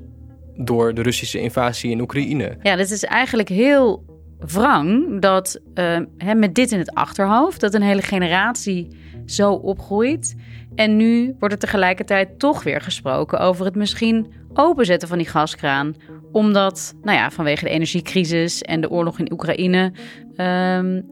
door 0.56 0.94
de 0.94 1.02
Russische 1.02 1.40
invasie 1.40 1.90
in 1.90 2.00
Oekraïne. 2.00 2.56
Ja, 2.62 2.76
dit 2.76 2.90
is 2.90 3.04
eigenlijk 3.04 3.48
heel 3.48 4.11
wrang 4.46 5.20
dat 5.20 5.60
uh, 5.74 5.98
met 6.36 6.54
dit 6.54 6.72
in 6.72 6.78
het 6.78 6.94
achterhoofd, 6.94 7.60
dat 7.60 7.74
een 7.74 7.82
hele 7.82 8.02
generatie 8.02 8.88
zo 9.26 9.52
opgroeit. 9.52 10.36
En 10.74 10.96
nu 10.96 11.34
wordt 11.38 11.54
er 11.54 11.60
tegelijkertijd 11.60 12.38
toch 12.38 12.62
weer 12.62 12.80
gesproken 12.80 13.38
over 13.38 13.64
het 13.64 13.74
misschien 13.74 14.32
openzetten 14.52 15.08
van 15.08 15.18
die 15.18 15.26
gaskraan. 15.26 15.94
Omdat, 16.32 16.94
nou 17.02 17.18
ja, 17.18 17.30
vanwege 17.30 17.64
de 17.64 17.70
energiecrisis 17.70 18.62
en 18.62 18.80
de 18.80 18.90
oorlog 18.90 19.18
in 19.18 19.32
Oekraïne, 19.32 19.92
um, 20.36 21.08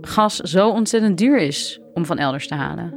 gas 0.00 0.36
zo 0.36 0.70
ontzettend 0.70 1.18
duur 1.18 1.38
is 1.38 1.80
om 1.94 2.06
van 2.06 2.18
elders 2.18 2.48
te 2.48 2.54
halen. 2.54 2.94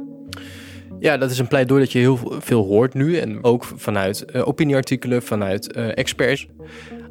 Ja, 0.98 1.16
dat 1.16 1.30
is 1.30 1.38
een 1.38 1.48
pleidooi 1.48 1.80
dat 1.80 1.92
je 1.92 1.98
heel 1.98 2.18
veel 2.38 2.64
hoort 2.64 2.94
nu. 2.94 3.16
En 3.16 3.44
ook 3.44 3.64
vanuit 3.64 4.24
uh, 4.32 4.48
opinieartikelen, 4.48 5.22
vanuit 5.22 5.76
uh, 5.76 5.96
experts. 5.96 6.46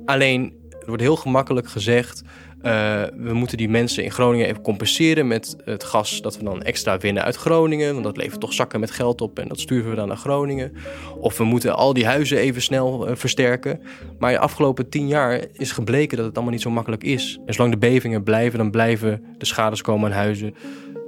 Alleen, 0.06 0.54
er 0.70 0.88
wordt 0.88 1.02
heel 1.02 1.15
gemakkelijk 1.15 1.68
gezegd... 1.68 2.24
Uh, 2.65 3.04
we 3.15 3.34
moeten 3.34 3.58
die 3.58 3.69
mensen 3.69 4.04
in 4.04 4.12
Groningen 4.12 4.47
even 4.47 4.62
compenseren 4.62 5.28
met 5.28 5.56
het 5.63 5.84
gas 5.84 6.21
dat 6.21 6.38
we 6.38 6.43
dan 6.43 6.62
extra 6.62 6.97
winnen 6.97 7.23
uit 7.23 7.36
Groningen. 7.36 7.91
Want 7.91 8.04
dat 8.04 8.17
levert 8.17 8.39
toch 8.39 8.54
zakken 8.54 8.80
met 8.80 8.91
geld 8.91 9.21
op 9.21 9.39
en 9.39 9.47
dat 9.47 9.60
sturen 9.60 9.89
we 9.89 9.95
dan 9.95 10.08
naar 10.08 10.17
Groningen. 10.17 10.73
Of 11.19 11.38
we 11.38 11.43
moeten 11.43 11.75
al 11.75 11.93
die 11.93 12.06
huizen 12.06 12.38
even 12.38 12.62
snel 12.62 13.10
uh, 13.10 13.15
versterken. 13.15 13.82
Maar 14.19 14.32
de 14.32 14.39
afgelopen 14.39 14.89
tien 14.89 15.08
jaar 15.08 15.45
is 15.54 15.71
gebleken 15.71 16.17
dat 16.17 16.25
het 16.25 16.36
allemaal 16.36 16.54
niet 16.54 16.62
zo 16.62 16.69
makkelijk 16.69 17.04
is. 17.04 17.39
En 17.45 17.54
zolang 17.54 17.73
de 17.73 17.80
bevingen 17.80 18.23
blijven, 18.23 18.58
dan 18.58 18.71
blijven 18.71 19.23
de 19.38 19.45
schades 19.45 19.82
komen 19.82 20.12
aan 20.12 20.17
huizen. 20.17 20.56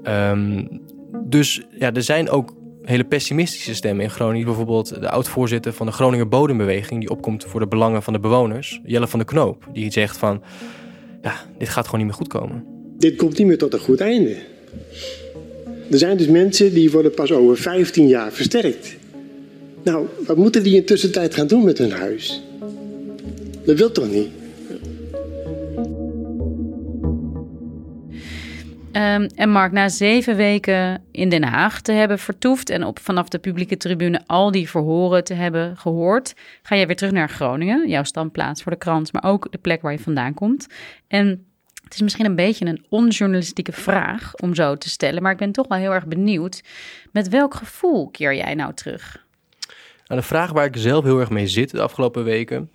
Um, 0.03 0.81
dus 1.23 1.61
ja, 1.79 1.93
er 1.93 2.03
zijn 2.03 2.29
ook 2.29 2.53
hele 2.83 3.03
pessimistische 3.03 3.75
stemmen 3.75 4.03
in 4.03 4.11
Groningen. 4.11 4.45
Bijvoorbeeld 4.45 5.01
de 5.01 5.09
oud-voorzitter 5.09 5.73
van 5.73 5.85
de 5.85 5.91
Groninger 5.91 6.27
Bodembeweging... 6.27 6.99
die 6.99 7.09
opkomt 7.09 7.45
voor 7.45 7.59
de 7.59 7.67
belangen 7.67 8.03
van 8.03 8.13
de 8.13 8.19
bewoners, 8.19 8.81
Jelle 8.83 9.07
van 9.07 9.19
de 9.19 9.25
Knoop. 9.25 9.67
Die 9.73 9.91
zegt 9.91 10.17
van 10.17 10.43
ja, 11.27 11.45
dit 11.57 11.69
gaat 11.69 11.85
gewoon 11.85 11.99
niet 11.99 12.09
meer 12.09 12.17
goed 12.17 12.27
komen. 12.27 12.63
Dit 12.97 13.15
komt 13.15 13.37
niet 13.37 13.47
meer 13.47 13.57
tot 13.57 13.73
een 13.73 13.79
goed 13.79 13.99
einde. 13.99 14.35
Er 15.91 15.97
zijn 15.97 16.17
dus 16.17 16.27
mensen 16.27 16.73
die 16.73 16.91
worden 16.91 17.13
pas 17.13 17.31
over 17.31 17.57
15 17.57 18.07
jaar 18.07 18.31
versterkt. 18.31 18.95
Nou, 19.83 20.07
wat 20.25 20.37
moeten 20.37 20.63
die 20.63 20.75
in 20.75 20.85
tussentijd 20.85 21.33
gaan 21.33 21.47
doen 21.47 21.63
met 21.63 21.77
hun 21.77 21.91
huis? 21.91 22.41
Dat 23.65 23.77
wil 23.77 23.91
toch 23.91 24.11
niet? 24.11 24.27
Um, 28.97 29.27
en 29.35 29.49
Mark, 29.49 29.71
na 29.71 29.89
zeven 29.89 30.35
weken 30.35 31.03
in 31.11 31.29
Den 31.29 31.43
Haag 31.43 31.81
te 31.81 31.91
hebben 31.91 32.19
vertoefd 32.19 32.69
en 32.69 32.83
op, 32.83 32.99
vanaf 32.99 33.27
de 33.27 33.39
publieke 33.39 33.77
tribune 33.77 34.21
al 34.25 34.51
die 34.51 34.69
verhoren 34.69 35.23
te 35.23 35.33
hebben 35.33 35.77
gehoord, 35.77 36.33
ga 36.61 36.75
jij 36.75 36.87
weer 36.87 36.95
terug 36.95 37.13
naar 37.13 37.29
Groningen, 37.29 37.89
jouw 37.89 38.03
standplaats 38.03 38.63
voor 38.63 38.71
de 38.71 38.77
krant, 38.77 39.13
maar 39.13 39.23
ook 39.23 39.51
de 39.51 39.57
plek 39.57 39.81
waar 39.81 39.91
je 39.91 39.99
vandaan 39.99 40.33
komt. 40.33 40.67
En 41.07 41.45
het 41.83 41.93
is 41.93 42.01
misschien 42.01 42.25
een 42.25 42.35
beetje 42.35 42.65
een 42.65 42.85
onjournalistieke 42.89 43.71
vraag 43.71 44.35
om 44.35 44.55
zo 44.55 44.75
te 44.75 44.89
stellen, 44.89 45.21
maar 45.21 45.31
ik 45.31 45.37
ben 45.37 45.51
toch 45.51 45.67
wel 45.67 45.77
heel 45.77 45.93
erg 45.93 46.05
benieuwd. 46.05 46.63
Met 47.11 47.29
welk 47.29 47.53
gevoel 47.53 48.09
keer 48.09 48.35
jij 48.35 48.55
nou 48.55 48.73
terug? 48.73 49.25
Nou, 50.07 50.21
de 50.21 50.27
vraag 50.27 50.51
waar 50.51 50.65
ik 50.65 50.77
zelf 50.77 51.03
heel 51.03 51.19
erg 51.19 51.29
mee 51.29 51.47
zit 51.47 51.71
de 51.71 51.81
afgelopen 51.81 52.23
weken 52.23 52.71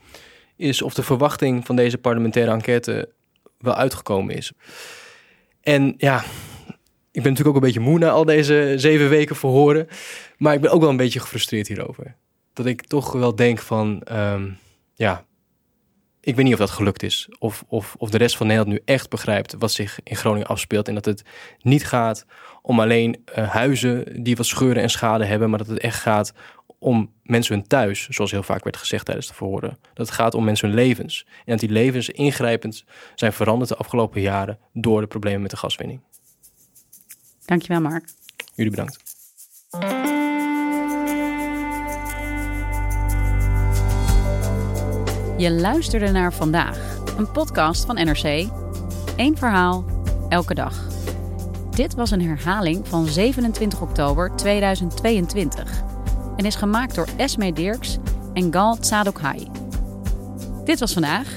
is 0.57 0.83
of 0.83 0.95
de 0.95 1.03
verwachting 1.03 1.67
van 1.67 1.77
deze 1.77 1.99
parlementaire 1.99 2.53
enquête 2.53 3.09
wel 3.59 3.75
uitgekomen 3.75 4.37
is. 4.37 4.53
En 5.63 5.95
ja, 5.97 6.25
ik 7.11 7.23
ben 7.23 7.33
natuurlijk 7.33 7.49
ook 7.49 7.55
een 7.55 7.73
beetje 7.73 7.81
moe 7.81 7.99
na 7.99 8.11
al 8.11 8.25
deze 8.25 8.75
zeven 8.77 9.09
weken 9.09 9.37
verhoren, 9.37 9.89
maar 10.39 10.55
ik 10.55 10.61
ben 10.61 10.71
ook 10.71 10.81
wel 10.81 10.91
een 10.91 10.97
beetje 10.97 11.21
gefrustreerd 11.21 11.69
hierover. 11.69 12.17
Dat 12.53 12.67
ik 12.67 12.87
toch 12.87 13.13
wel 13.13 13.35
denk 13.35 13.59
van, 13.59 14.03
ehm, 14.03 14.51
ja, 14.95 15.25
ik 16.21 16.37
weet 16.37 16.45
niet 16.45 16.53
of 16.53 16.61
dat 16.61 16.71
gelukt 16.71 17.03
is. 17.03 17.29
Of, 17.39 17.65
of, 17.69 17.95
of 17.99 18.11
de 18.11 18.19
rest 18.19 18.37
van 18.37 18.47
Nederland 18.47 18.75
nu 18.75 18.83
echt 18.85 19.11
begrijpt 19.11 19.55
wat 19.59 19.73
zich 19.73 19.99
in 20.03 20.17
Groningen 20.17 20.49
afspeelt. 20.49 20.89
En 20.89 20.95
dat 20.95 21.05
het 21.05 21.23
niet 21.61 21.87
gaat 21.87 22.27
om 22.63 22.81
alleen 22.81 23.25
uh, 23.39 23.51
huizen 23.51 24.23
die 24.23 24.37
wat 24.37 24.47
scheuren 24.47 24.83
en 24.83 24.91
schade 24.91 25.25
hebben, 25.25 25.51
maar 25.51 25.59
dat 25.59 25.67
het 25.67 25.79
echt 25.79 26.01
gaat 26.01 26.33
om 26.83 27.13
mensen 27.23 27.55
hun 27.55 27.67
thuis, 27.67 28.09
zoals 28.09 28.31
heel 28.31 28.43
vaak 28.43 28.65
werd 28.65 28.77
gezegd 28.77 29.05
tijdens 29.05 29.27
de 29.27 29.35
verhoren. 29.35 29.79
Dat 29.95 30.07
het 30.07 30.17
gaat 30.17 30.35
om 30.35 30.45
mensen 30.45 30.69
hun 30.69 30.77
levens. 30.77 31.27
En 31.27 31.43
dat 31.45 31.59
die 31.61 31.69
levens 31.69 32.09
ingrijpend 32.09 32.85
zijn 33.15 33.33
veranderd 33.33 33.69
de 33.69 33.77
afgelopen 33.77 34.21
jaren 34.21 34.59
door 34.73 35.01
de 35.01 35.07
problemen 35.07 35.43
met 35.43 35.51
de 35.51 35.57
gaswinning. 35.57 36.01
Dankjewel, 37.45 37.81
Mark. 37.81 38.09
Jullie 38.55 38.71
bedankt. 38.71 39.01
Je 45.37 45.51
luisterde 45.51 46.11
naar 46.11 46.33
vandaag, 46.33 46.97
een 47.17 47.31
podcast 47.31 47.85
van 47.85 47.95
NRC. 47.95 48.49
Eén 49.17 49.37
verhaal, 49.37 49.85
elke 50.29 50.55
dag. 50.55 50.87
Dit 51.71 51.95
was 51.95 52.11
een 52.11 52.23
herhaling 52.23 52.89
van 52.89 53.07
27 53.07 53.81
oktober 53.81 54.37
2022 54.37 55.91
en 56.37 56.45
is 56.45 56.55
gemaakt 56.55 56.95
door 56.95 57.09
Esme 57.17 57.53
Dirks 57.53 57.99
en 58.33 58.53
Gal 58.53 58.77
Tsadokhai. 58.77 59.49
Dit 60.65 60.79
was 60.79 60.93
vandaag. 60.93 61.29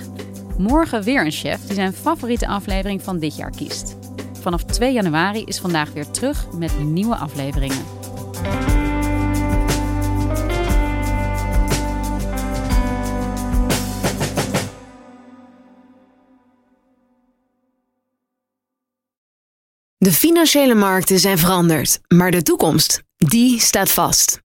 Morgen 0.57 1.03
weer 1.03 1.25
een 1.25 1.31
chef 1.31 1.65
die 1.65 1.75
zijn 1.75 1.93
favoriete 1.93 2.47
aflevering 2.47 3.01
van 3.01 3.19
dit 3.19 3.35
jaar 3.35 3.51
kiest. 3.51 3.95
Vanaf 4.41 4.63
2 4.63 4.93
januari 4.93 5.43
is 5.43 5.59
vandaag 5.59 5.93
weer 5.93 6.11
terug 6.11 6.51
met 6.53 6.79
nieuwe 6.83 7.15
afleveringen. 7.15 7.83
De 19.97 20.11
financiële 20.11 20.75
markten 20.75 21.19
zijn 21.19 21.37
veranderd, 21.37 21.99
maar 22.07 22.31
de 22.31 22.41
toekomst, 22.41 23.03
die 23.17 23.59
staat 23.59 23.91
vast. 23.91 24.44